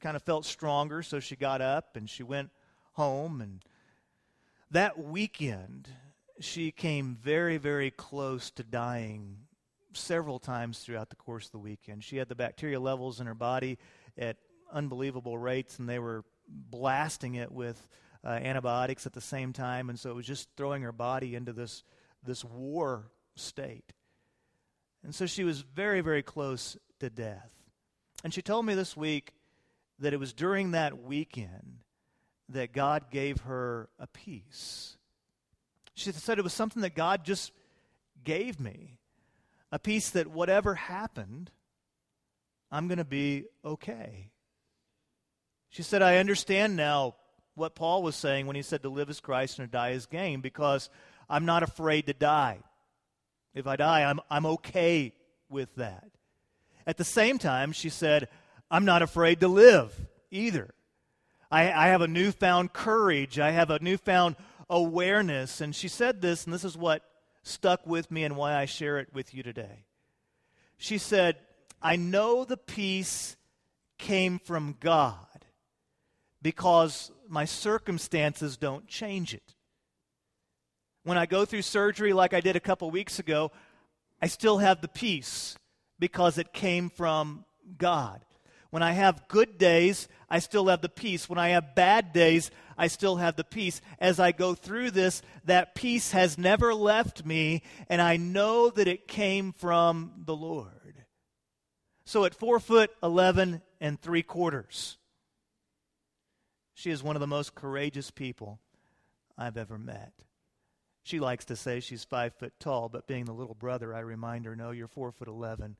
kind 0.00 0.16
of 0.16 0.22
felt 0.22 0.44
stronger, 0.44 1.02
so 1.02 1.18
she 1.18 1.34
got 1.34 1.60
up 1.60 1.96
and 1.96 2.08
she 2.08 2.22
went 2.22 2.50
home. 2.92 3.40
And 3.40 3.64
that 4.70 5.02
weekend, 5.02 5.88
she 6.40 6.70
came 6.70 7.16
very, 7.20 7.56
very 7.56 7.90
close 7.90 8.50
to 8.52 8.62
dying 8.62 9.38
several 9.92 10.38
times 10.38 10.80
throughout 10.80 11.10
the 11.10 11.16
course 11.16 11.46
of 11.46 11.52
the 11.52 11.58
weekend. 11.58 12.04
She 12.04 12.16
had 12.18 12.28
the 12.28 12.34
bacteria 12.34 12.78
levels 12.78 13.20
in 13.20 13.26
her 13.26 13.34
body 13.34 13.78
at 14.16 14.36
unbelievable 14.72 15.38
rates, 15.38 15.78
and 15.78 15.88
they 15.88 15.98
were 15.98 16.24
blasting 16.48 17.34
it 17.34 17.52
with 17.52 17.88
uh, 18.24 18.28
antibiotics 18.28 19.06
at 19.06 19.12
the 19.12 19.20
same 19.20 19.52
time, 19.52 19.88
and 19.88 19.98
so 19.98 20.10
it 20.10 20.16
was 20.16 20.26
just 20.26 20.48
throwing 20.56 20.82
her 20.82 20.92
body 20.92 21.34
into 21.34 21.52
this 21.52 21.82
this 22.24 22.44
war 22.44 23.10
state. 23.36 23.92
And 25.04 25.14
so 25.14 25.26
she 25.26 25.44
was 25.44 25.60
very, 25.60 26.00
very 26.00 26.22
close 26.22 26.76
to 27.00 27.08
death. 27.08 27.54
And 28.24 28.34
she 28.34 28.42
told 28.42 28.66
me 28.66 28.74
this 28.74 28.96
week 28.96 29.32
that 30.00 30.12
it 30.12 30.20
was 30.20 30.32
during 30.32 30.72
that 30.72 31.02
weekend 31.02 31.78
that 32.48 32.72
God 32.72 33.10
gave 33.10 33.42
her 33.42 33.88
a 33.98 34.06
peace. 34.06 34.96
She 35.94 36.10
said 36.12 36.38
it 36.38 36.42
was 36.42 36.52
something 36.52 36.82
that 36.82 36.94
God 36.94 37.24
just 37.24 37.52
gave 38.24 38.58
me. 38.58 38.98
A 39.70 39.78
peace 39.78 40.10
that 40.10 40.26
whatever 40.26 40.74
happened, 40.74 41.50
I'm 42.70 42.88
going 42.88 42.98
to 42.98 43.04
be 43.04 43.44
okay. 43.64 44.30
She 45.70 45.82
said, 45.82 46.02
I 46.02 46.16
understand 46.16 46.76
now 46.76 47.14
what 47.54 47.74
Paul 47.74 48.02
was 48.02 48.16
saying 48.16 48.46
when 48.46 48.56
he 48.56 48.62
said 48.62 48.82
to 48.82 48.88
live 48.88 49.10
as 49.10 49.20
Christ 49.20 49.58
and 49.58 49.68
to 49.68 49.72
die 49.72 49.90
as 49.90 50.06
gain 50.06 50.40
because 50.40 50.88
I'm 51.28 51.44
not 51.44 51.62
afraid 51.62 52.06
to 52.06 52.14
die. 52.14 52.60
If 53.54 53.66
I 53.66 53.76
die, 53.76 54.04
I'm, 54.04 54.20
I'm 54.30 54.46
okay 54.46 55.12
with 55.48 55.74
that. 55.76 56.08
At 56.86 56.96
the 56.96 57.04
same 57.04 57.38
time, 57.38 57.72
she 57.72 57.88
said, 57.88 58.28
I'm 58.70 58.84
not 58.84 59.02
afraid 59.02 59.40
to 59.40 59.48
live 59.48 59.94
either. 60.30 60.72
I, 61.50 61.72
I 61.72 61.88
have 61.88 62.02
a 62.02 62.08
newfound 62.08 62.72
courage. 62.72 63.38
I 63.38 63.50
have 63.50 63.70
a 63.70 63.82
newfound 63.82 64.36
awareness. 64.70 65.60
And 65.60 65.74
she 65.74 65.88
said 65.88 66.20
this, 66.20 66.44
and 66.44 66.54
this 66.54 66.64
is 66.64 66.76
what 66.76 67.02
stuck 67.42 67.86
with 67.86 68.10
me 68.10 68.24
and 68.24 68.36
why 68.36 68.54
I 68.54 68.66
share 68.66 68.98
it 68.98 69.08
with 69.12 69.34
you 69.34 69.42
today. 69.42 69.84
She 70.76 70.98
said, 70.98 71.36
I 71.82 71.96
know 71.96 72.44
the 72.44 72.56
peace 72.56 73.36
came 73.98 74.38
from 74.38 74.76
God 74.78 75.27
because 76.42 77.10
my 77.28 77.44
circumstances 77.44 78.56
don't 78.56 78.86
change 78.86 79.34
it. 79.34 79.54
When 81.04 81.18
I 81.18 81.26
go 81.26 81.44
through 81.44 81.62
surgery 81.62 82.12
like 82.12 82.34
I 82.34 82.40
did 82.40 82.56
a 82.56 82.60
couple 82.60 82.90
weeks 82.90 83.18
ago, 83.18 83.50
I 84.20 84.26
still 84.26 84.58
have 84.58 84.80
the 84.80 84.88
peace 84.88 85.56
because 85.98 86.38
it 86.38 86.52
came 86.52 86.90
from 86.90 87.44
God. 87.76 88.20
When 88.70 88.82
I 88.82 88.92
have 88.92 89.28
good 89.28 89.56
days, 89.56 90.08
I 90.28 90.40
still 90.40 90.66
have 90.66 90.82
the 90.82 90.90
peace. 90.90 91.28
When 91.28 91.38
I 91.38 91.50
have 91.50 91.74
bad 91.74 92.12
days, 92.12 92.50
I 92.76 92.88
still 92.88 93.16
have 93.16 93.36
the 93.36 93.44
peace. 93.44 93.80
As 93.98 94.20
I 94.20 94.32
go 94.32 94.54
through 94.54 94.90
this, 94.90 95.22
that 95.46 95.74
peace 95.74 96.12
has 96.12 96.36
never 96.36 96.74
left 96.74 97.24
me, 97.24 97.62
and 97.88 98.02
I 98.02 98.18
know 98.18 98.68
that 98.68 98.86
it 98.86 99.08
came 99.08 99.52
from 99.52 100.12
the 100.26 100.36
Lord. 100.36 101.04
So 102.04 102.24
at 102.24 102.34
four 102.34 102.60
foot 102.60 102.90
eleven 103.02 103.62
and 103.80 104.00
three 104.00 104.22
quarters, 104.22 104.98
she 106.78 106.92
is 106.92 107.02
one 107.02 107.16
of 107.16 107.20
the 107.20 107.26
most 107.26 107.56
courageous 107.56 108.12
people 108.12 108.60
I've 109.36 109.56
ever 109.56 109.78
met. 109.78 110.12
She 111.02 111.18
likes 111.18 111.44
to 111.46 111.56
say 111.56 111.80
she's 111.80 112.04
five 112.04 112.34
foot 112.34 112.52
tall, 112.60 112.88
but 112.88 113.08
being 113.08 113.24
the 113.24 113.32
little 113.32 113.56
brother, 113.56 113.92
I 113.92 114.00
remind 114.00 114.44
her, 114.44 114.54
no, 114.54 114.70
you're 114.70 114.86
four 114.86 115.10
foot 115.10 115.26
eleven. 115.26 115.76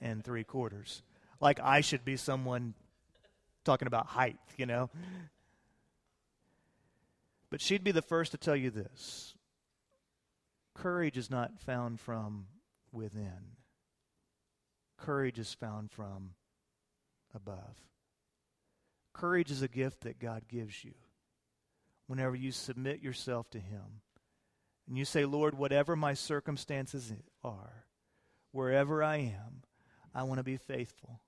and 0.00 0.24
three 0.24 0.44
quarters. 0.44 1.02
Like 1.38 1.60
I 1.60 1.82
should 1.82 2.04
be 2.04 2.16
someone 2.16 2.72
talking 3.64 3.88
about 3.88 4.06
height, 4.06 4.38
you 4.56 4.64
know? 4.64 4.88
But 7.50 7.60
she'd 7.60 7.84
be 7.84 7.92
the 7.92 8.00
first 8.00 8.32
to 8.32 8.38
tell 8.38 8.56
you 8.56 8.70
this 8.70 9.34
courage 10.74 11.18
is 11.18 11.28
not 11.28 11.60
found 11.60 12.00
from 12.00 12.46
within, 12.92 13.56
courage 14.96 15.38
is 15.38 15.52
found 15.52 15.90
from 15.90 16.30
above. 17.34 17.76
Courage 19.18 19.50
is 19.50 19.62
a 19.62 19.68
gift 19.68 20.02
that 20.02 20.20
God 20.20 20.42
gives 20.48 20.84
you 20.84 20.94
whenever 22.06 22.36
you 22.36 22.52
submit 22.52 23.02
yourself 23.02 23.50
to 23.50 23.58
Him 23.58 24.00
and 24.86 24.96
you 24.96 25.04
say, 25.04 25.24
Lord, 25.24 25.58
whatever 25.58 25.96
my 25.96 26.14
circumstances 26.14 27.12
are, 27.42 27.84
wherever 28.52 29.02
I 29.02 29.16
am, 29.16 29.62
I 30.14 30.22
want 30.22 30.38
to 30.38 30.44
be 30.44 30.56
faithful. 30.56 31.20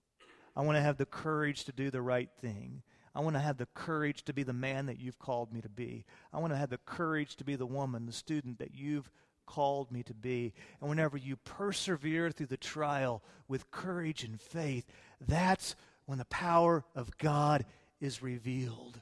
I 0.54 0.62
want 0.62 0.76
to 0.76 0.82
have 0.82 0.98
the 0.98 1.04
courage 1.06 1.64
to 1.64 1.72
do 1.72 1.90
the 1.90 2.00
right 2.00 2.30
thing. 2.40 2.82
I 3.12 3.20
want 3.20 3.34
to 3.34 3.40
have 3.40 3.56
the 3.56 3.66
courage 3.74 4.22
to 4.26 4.32
be 4.32 4.44
the 4.44 4.52
man 4.52 4.86
that 4.86 5.00
you've 5.00 5.18
called 5.18 5.52
me 5.52 5.60
to 5.60 5.68
be. 5.68 6.04
I 6.32 6.38
want 6.38 6.52
to 6.52 6.58
have 6.58 6.70
the 6.70 6.78
courage 6.78 7.34
to 7.36 7.44
be 7.44 7.56
the 7.56 7.66
woman, 7.66 8.06
the 8.06 8.12
student 8.12 8.60
that 8.60 8.72
you've 8.72 9.10
called 9.46 9.90
me 9.90 10.04
to 10.04 10.14
be. 10.14 10.52
And 10.80 10.88
whenever 10.88 11.16
you 11.16 11.34
persevere 11.36 12.30
through 12.30 12.46
the 12.46 12.56
trial 12.56 13.20
with 13.48 13.72
courage 13.72 14.22
and 14.22 14.40
faith, 14.40 14.86
that's 15.20 15.74
when 16.06 16.18
the 16.18 16.24
power 16.24 16.84
of 16.94 17.16
God 17.18 17.64
is 18.00 18.22
revealed. 18.22 19.00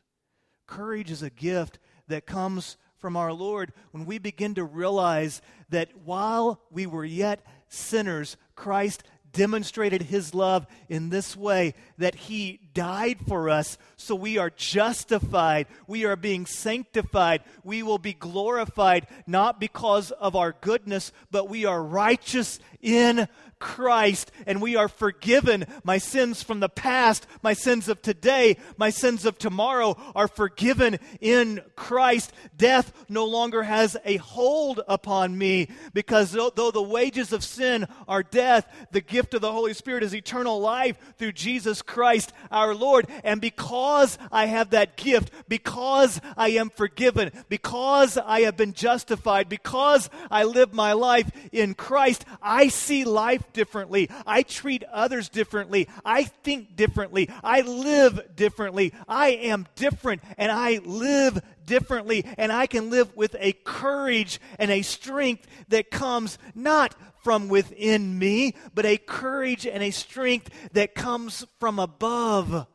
Courage 0.66 1.10
is 1.10 1.22
a 1.22 1.30
gift 1.30 1.78
that 2.08 2.26
comes 2.26 2.76
from 2.98 3.16
our 3.16 3.32
Lord 3.32 3.72
when 3.92 4.06
we 4.06 4.18
begin 4.18 4.54
to 4.54 4.64
realize 4.64 5.40
that 5.70 5.90
while 6.04 6.60
we 6.70 6.86
were 6.86 7.04
yet 7.04 7.44
sinners, 7.68 8.36
Christ 8.54 9.04
demonstrated 9.32 10.02
his 10.02 10.34
love 10.34 10.66
in 10.88 11.10
this 11.10 11.36
way 11.36 11.74
that 11.98 12.14
he 12.14 12.60
died 12.72 13.18
for 13.26 13.50
us 13.50 13.76
so 13.96 14.14
we 14.14 14.38
are 14.38 14.50
justified 14.50 15.66
we 15.86 16.04
are 16.04 16.16
being 16.16 16.46
sanctified 16.46 17.42
we 17.62 17.82
will 17.82 17.98
be 17.98 18.14
glorified 18.14 19.06
not 19.26 19.60
because 19.60 20.10
of 20.12 20.34
our 20.34 20.54
goodness 20.60 21.12
but 21.30 21.48
we 21.48 21.64
are 21.64 21.82
righteous 21.82 22.58
in 22.80 23.28
Christ 23.58 24.30
and 24.46 24.60
we 24.60 24.76
are 24.76 24.88
forgiven. 24.88 25.66
My 25.84 25.98
sins 25.98 26.42
from 26.42 26.60
the 26.60 26.68
past, 26.68 27.26
my 27.42 27.52
sins 27.52 27.88
of 27.88 28.02
today, 28.02 28.56
my 28.76 28.90
sins 28.90 29.24
of 29.24 29.38
tomorrow 29.38 29.96
are 30.14 30.28
forgiven 30.28 30.98
in 31.20 31.60
Christ. 31.76 32.32
Death 32.56 32.92
no 33.08 33.24
longer 33.24 33.62
has 33.62 33.96
a 34.04 34.16
hold 34.16 34.80
upon 34.88 35.36
me 35.36 35.68
because 35.92 36.32
though 36.32 36.70
the 36.70 36.82
wages 36.82 37.32
of 37.32 37.44
sin 37.44 37.86
are 38.06 38.22
death, 38.22 38.66
the 38.90 39.00
gift 39.00 39.34
of 39.34 39.40
the 39.40 39.52
Holy 39.52 39.74
Spirit 39.74 40.02
is 40.02 40.14
eternal 40.14 40.60
life 40.60 40.96
through 41.16 41.32
Jesus 41.32 41.82
Christ 41.82 42.32
our 42.50 42.74
Lord. 42.74 43.06
And 43.24 43.40
because 43.40 44.18
I 44.30 44.46
have 44.46 44.70
that 44.70 44.96
gift, 44.96 45.32
because 45.48 46.20
I 46.36 46.50
am 46.50 46.70
forgiven, 46.70 47.32
because 47.48 48.16
I 48.18 48.42
have 48.42 48.56
been 48.56 48.72
justified, 48.72 49.48
because 49.48 50.10
I 50.30 50.44
live 50.44 50.72
my 50.72 50.92
life 50.92 51.30
in 51.52 51.74
Christ, 51.74 52.24
I 52.42 52.68
see 52.68 53.04
life 53.04 53.47
differently. 53.52 54.08
I 54.26 54.42
treat 54.42 54.84
others 54.84 55.28
differently. 55.28 55.88
I 56.04 56.24
think 56.24 56.76
differently. 56.76 57.30
I 57.42 57.62
live 57.62 58.36
differently. 58.36 58.92
I 59.06 59.28
am 59.28 59.66
different 59.74 60.22
and 60.36 60.50
I 60.50 60.80
live 60.84 61.40
differently. 61.66 62.24
And 62.36 62.52
I 62.52 62.66
can 62.66 62.90
live 62.90 63.14
with 63.16 63.36
a 63.38 63.52
courage 63.52 64.40
and 64.58 64.70
a 64.70 64.82
strength 64.82 65.46
that 65.68 65.90
comes 65.90 66.38
not 66.54 66.94
from 67.22 67.48
within 67.48 68.18
me, 68.18 68.54
but 68.74 68.86
a 68.86 68.96
courage 68.96 69.66
and 69.66 69.82
a 69.82 69.90
strength 69.90 70.50
that 70.72 70.94
comes 70.94 71.44
from 71.60 71.78
above. 71.78 72.66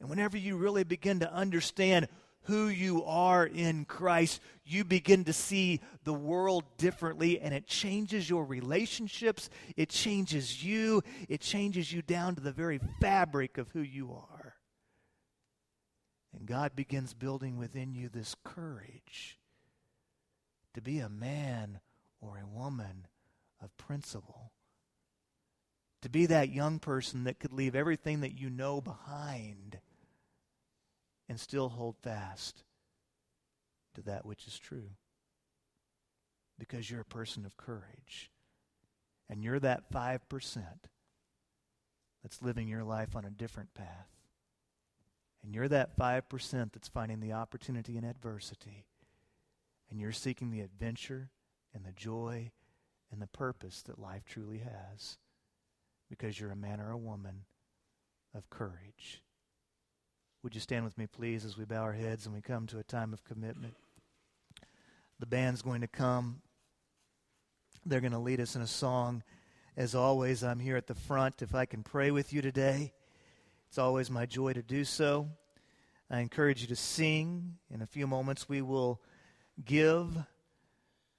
And 0.00 0.10
whenever 0.10 0.36
you 0.36 0.56
really 0.56 0.84
begin 0.84 1.20
to 1.20 1.32
understand 1.32 2.08
who 2.44 2.68
you 2.68 3.04
are 3.04 3.46
in 3.46 3.84
Christ, 3.84 4.40
you 4.64 4.84
begin 4.84 5.24
to 5.24 5.32
see 5.32 5.80
the 6.04 6.12
world 6.12 6.64
differently 6.78 7.40
and 7.40 7.52
it 7.52 7.66
changes 7.66 8.28
your 8.28 8.44
relationships. 8.44 9.50
It 9.76 9.88
changes 9.88 10.62
you. 10.62 11.02
It 11.28 11.40
changes 11.40 11.92
you 11.92 12.02
down 12.02 12.34
to 12.36 12.40
the 12.42 12.52
very 12.52 12.80
fabric 13.00 13.58
of 13.58 13.70
who 13.70 13.80
you 13.80 14.12
are. 14.12 14.54
And 16.32 16.46
God 16.46 16.74
begins 16.74 17.14
building 17.14 17.56
within 17.56 17.94
you 17.94 18.08
this 18.08 18.34
courage 18.44 19.38
to 20.74 20.80
be 20.80 20.98
a 20.98 21.08
man 21.08 21.80
or 22.20 22.38
a 22.38 22.46
woman 22.46 23.06
of 23.62 23.76
principle. 23.76 24.52
To 26.02 26.10
be 26.10 26.26
that 26.26 26.50
young 26.50 26.80
person 26.80 27.24
that 27.24 27.38
could 27.38 27.52
leave 27.52 27.74
everything 27.74 28.20
that 28.20 28.38
you 28.38 28.50
know 28.50 28.80
behind 28.80 29.78
and 31.28 31.40
still 31.40 31.70
hold 31.70 31.96
fast 32.02 32.64
to 33.94 34.02
that 34.02 34.26
which 34.26 34.46
is 34.46 34.58
true. 34.58 34.90
Because 36.58 36.90
you're 36.90 37.00
a 37.00 37.04
person 37.04 37.44
of 37.44 37.56
courage. 37.56 38.30
And 39.28 39.42
you're 39.42 39.60
that 39.60 39.90
5% 39.90 40.62
that's 42.22 42.42
living 42.42 42.68
your 42.68 42.84
life 42.84 43.16
on 43.16 43.24
a 43.24 43.30
different 43.30 43.74
path. 43.74 44.08
And 45.42 45.54
you're 45.54 45.68
that 45.68 45.96
5% 45.98 46.72
that's 46.72 46.88
finding 46.88 47.20
the 47.20 47.32
opportunity 47.32 47.96
in 47.96 48.04
adversity. 48.04 48.86
And 49.90 50.00
you're 50.00 50.12
seeking 50.12 50.50
the 50.50 50.60
adventure 50.60 51.30
and 51.74 51.84
the 51.84 51.92
joy 51.92 52.50
and 53.10 53.20
the 53.20 53.26
purpose 53.26 53.82
that 53.82 53.98
life 53.98 54.24
truly 54.26 54.58
has. 54.58 55.18
Because 56.08 56.38
you're 56.38 56.52
a 56.52 56.56
man 56.56 56.80
or 56.80 56.90
a 56.90 56.98
woman 56.98 57.44
of 58.34 58.48
courage. 58.50 59.23
Would 60.44 60.54
you 60.54 60.60
stand 60.60 60.84
with 60.84 60.98
me, 60.98 61.06
please, 61.06 61.46
as 61.46 61.56
we 61.56 61.64
bow 61.64 61.80
our 61.80 61.94
heads 61.94 62.26
and 62.26 62.34
we 62.34 62.42
come 62.42 62.66
to 62.66 62.78
a 62.78 62.82
time 62.82 63.14
of 63.14 63.24
commitment? 63.24 63.72
The 65.18 65.24
band's 65.24 65.62
going 65.62 65.80
to 65.80 65.86
come. 65.86 66.42
They're 67.86 68.02
going 68.02 68.12
to 68.12 68.18
lead 68.18 68.42
us 68.42 68.54
in 68.54 68.60
a 68.60 68.66
song. 68.66 69.22
As 69.74 69.94
always, 69.94 70.44
I'm 70.44 70.58
here 70.58 70.76
at 70.76 70.86
the 70.86 70.94
front. 70.94 71.40
If 71.40 71.54
I 71.54 71.64
can 71.64 71.82
pray 71.82 72.10
with 72.10 72.34
you 72.34 72.42
today, 72.42 72.92
it's 73.68 73.78
always 73.78 74.10
my 74.10 74.26
joy 74.26 74.52
to 74.52 74.62
do 74.62 74.84
so. 74.84 75.28
I 76.10 76.20
encourage 76.20 76.60
you 76.60 76.68
to 76.68 76.76
sing. 76.76 77.56
In 77.70 77.80
a 77.80 77.86
few 77.86 78.06
moments, 78.06 78.46
we 78.46 78.60
will 78.60 79.00
give. 79.64 80.14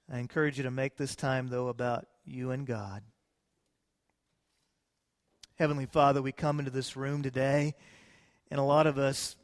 I 0.08 0.18
encourage 0.18 0.56
you 0.56 0.62
to 0.62 0.70
make 0.70 0.96
this 0.96 1.16
time, 1.16 1.48
though, 1.48 1.66
about 1.66 2.06
you 2.24 2.52
and 2.52 2.64
God. 2.64 3.02
Heavenly 5.56 5.86
Father, 5.86 6.22
we 6.22 6.30
come 6.30 6.60
into 6.60 6.70
this 6.70 6.96
room 6.96 7.24
today 7.24 7.74
and 8.50 8.60
a 8.60 8.62
lot 8.62 8.86
of 8.86 8.98
us 8.98 9.36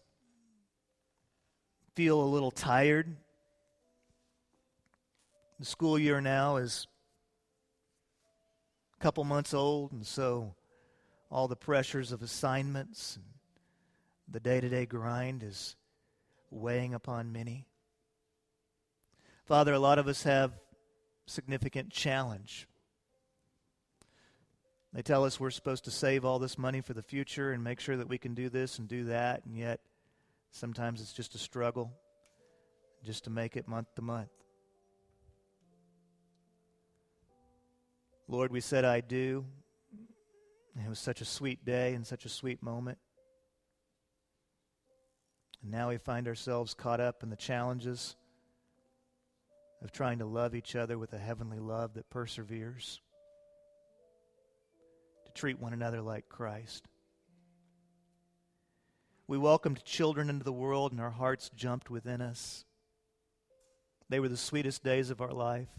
feel 1.94 2.20
a 2.20 2.24
little 2.24 2.50
tired. 2.50 3.16
The 5.58 5.66
school 5.66 5.98
year 5.98 6.20
now 6.20 6.56
is 6.56 6.86
a 8.98 9.02
couple 9.02 9.24
months 9.24 9.54
old, 9.54 9.92
and 9.92 10.06
so 10.06 10.54
all 11.30 11.48
the 11.48 11.56
pressures 11.56 12.12
of 12.12 12.22
assignments 12.22 13.16
and 13.16 13.24
the 14.28 14.40
day 14.40 14.60
to 14.60 14.68
day 14.68 14.86
grind 14.86 15.42
is 15.42 15.76
weighing 16.50 16.94
upon 16.94 17.32
many. 17.32 17.66
Father, 19.44 19.72
a 19.72 19.78
lot 19.78 19.98
of 19.98 20.08
us 20.08 20.22
have 20.22 20.52
significant 21.26 21.90
challenge. 21.90 22.66
They 24.92 25.02
tell 25.02 25.24
us 25.24 25.40
we're 25.40 25.50
supposed 25.50 25.84
to 25.84 25.90
save 25.90 26.24
all 26.24 26.38
this 26.38 26.58
money 26.58 26.82
for 26.82 26.92
the 26.92 27.02
future 27.02 27.52
and 27.52 27.64
make 27.64 27.80
sure 27.80 27.96
that 27.96 28.08
we 28.08 28.18
can 28.18 28.34
do 28.34 28.50
this 28.50 28.78
and 28.78 28.86
do 28.86 29.04
that, 29.04 29.44
and 29.46 29.56
yet 29.56 29.80
sometimes 30.50 31.00
it's 31.00 31.14
just 31.14 31.34
a 31.34 31.38
struggle 31.38 31.92
just 33.02 33.24
to 33.24 33.30
make 33.30 33.56
it 33.56 33.66
month 33.66 33.94
to 33.94 34.02
month. 34.02 34.28
Lord, 38.28 38.52
we 38.52 38.60
said, 38.60 38.84
I 38.84 39.00
do. 39.00 39.44
It 40.76 40.88
was 40.88 40.98
such 40.98 41.20
a 41.20 41.24
sweet 41.24 41.64
day 41.64 41.94
and 41.94 42.06
such 42.06 42.24
a 42.24 42.30
sweet 42.30 42.62
moment. 42.62 42.98
And 45.62 45.70
now 45.70 45.88
we 45.88 45.98
find 45.98 46.28
ourselves 46.28 46.74
caught 46.74 47.00
up 47.00 47.22
in 47.22 47.30
the 47.30 47.36
challenges 47.36 48.16
of 49.82 49.90
trying 49.90 50.18
to 50.18 50.26
love 50.26 50.54
each 50.54 50.76
other 50.76 50.98
with 50.98 51.12
a 51.12 51.18
heavenly 51.18 51.58
love 51.58 51.94
that 51.94 52.08
perseveres 52.10 53.00
treat 55.34 55.58
one 55.58 55.72
another 55.72 56.00
like 56.00 56.28
Christ. 56.28 56.86
We 59.26 59.38
welcomed 59.38 59.84
children 59.84 60.28
into 60.28 60.44
the 60.44 60.52
world, 60.52 60.92
and 60.92 61.00
our 61.00 61.10
hearts 61.10 61.50
jumped 61.54 61.90
within 61.90 62.20
us. 62.20 62.64
They 64.08 64.20
were 64.20 64.28
the 64.28 64.36
sweetest 64.36 64.84
days 64.84 65.10
of 65.10 65.20
our 65.20 65.32
life. 65.32 65.70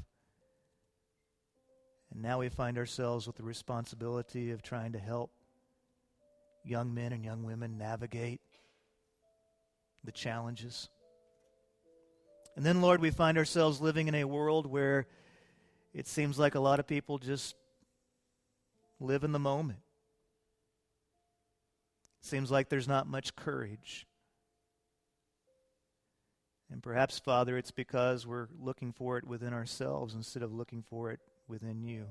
And 2.11 2.21
now 2.21 2.39
we 2.39 2.49
find 2.49 2.77
ourselves 2.77 3.27
with 3.27 3.35
the 3.35 3.43
responsibility 3.43 4.51
of 4.51 4.61
trying 4.61 4.93
to 4.93 4.99
help 4.99 5.31
young 6.63 6.93
men 6.93 7.11
and 7.13 7.23
young 7.23 7.43
women 7.43 7.77
navigate 7.77 8.41
the 10.03 10.11
challenges. 10.11 10.89
And 12.55 12.65
then, 12.65 12.81
Lord, 12.81 13.01
we 13.01 13.11
find 13.11 13.37
ourselves 13.37 13.81
living 13.81 14.07
in 14.07 14.15
a 14.15 14.25
world 14.25 14.67
where 14.67 15.07
it 15.93 16.07
seems 16.07 16.39
like 16.39 16.55
a 16.55 16.59
lot 16.59 16.79
of 16.79 16.87
people 16.87 17.17
just 17.17 17.55
live 18.99 19.23
in 19.23 19.31
the 19.31 19.39
moment. 19.39 19.79
Seems 22.21 22.49
like 22.49 22.69
there's 22.69 22.87
not 22.87 23.07
much 23.07 23.35
courage. 23.35 24.07
And 26.71 26.81
perhaps, 26.81 27.19
Father, 27.19 27.57
it's 27.57 27.71
because 27.71 28.25
we're 28.25 28.47
looking 28.59 28.93
for 28.93 29.17
it 29.17 29.27
within 29.27 29.53
ourselves 29.53 30.15
instead 30.15 30.41
of 30.41 30.53
looking 30.53 30.83
for 30.89 31.11
it 31.11 31.19
within 31.47 31.83
you. 31.83 32.07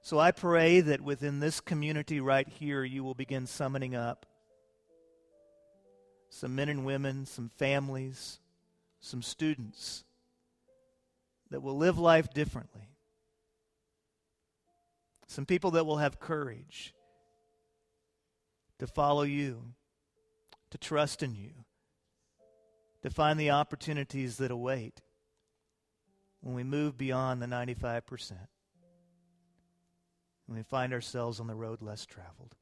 So 0.00 0.18
I 0.18 0.30
pray 0.30 0.80
that 0.80 1.00
within 1.00 1.40
this 1.40 1.60
community 1.60 2.20
right 2.20 2.48
here, 2.48 2.84
you 2.84 3.04
will 3.04 3.14
begin 3.14 3.46
summoning 3.46 3.94
up 3.94 4.26
some 6.30 6.54
men 6.54 6.68
and 6.68 6.84
women, 6.84 7.26
some 7.26 7.50
families, 7.58 8.38
some 9.00 9.22
students 9.22 10.04
that 11.50 11.62
will 11.62 11.76
live 11.76 11.98
life 11.98 12.32
differently. 12.32 12.88
Some 15.28 15.44
people 15.44 15.70
that 15.72 15.84
will 15.84 15.98
have 15.98 16.18
courage 16.18 16.94
to 18.78 18.86
follow 18.86 19.22
you, 19.22 19.74
to 20.70 20.78
trust 20.78 21.22
in 21.22 21.34
you, 21.34 21.50
to 23.02 23.10
find 23.10 23.38
the 23.38 23.50
opportunities 23.50 24.38
that 24.38 24.50
await 24.50 25.02
when 26.40 26.54
we 26.54 26.64
move 26.64 26.96
beyond 26.96 27.42
the 27.42 27.46
95%, 27.46 28.32
and 30.46 30.56
we 30.56 30.62
find 30.62 30.94
ourselves 30.94 31.40
on 31.40 31.46
the 31.46 31.54
road 31.54 31.82
less 31.82 32.06
traveled. 32.06 32.56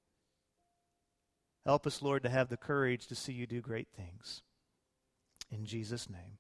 Help 1.64 1.86
us, 1.86 2.02
Lord, 2.02 2.24
to 2.24 2.28
have 2.28 2.48
the 2.48 2.56
courage 2.56 3.06
to 3.06 3.14
see 3.14 3.32
you 3.32 3.46
do 3.46 3.60
great 3.60 3.88
things. 3.96 4.42
In 5.50 5.64
Jesus' 5.66 6.10
name. 6.10 6.38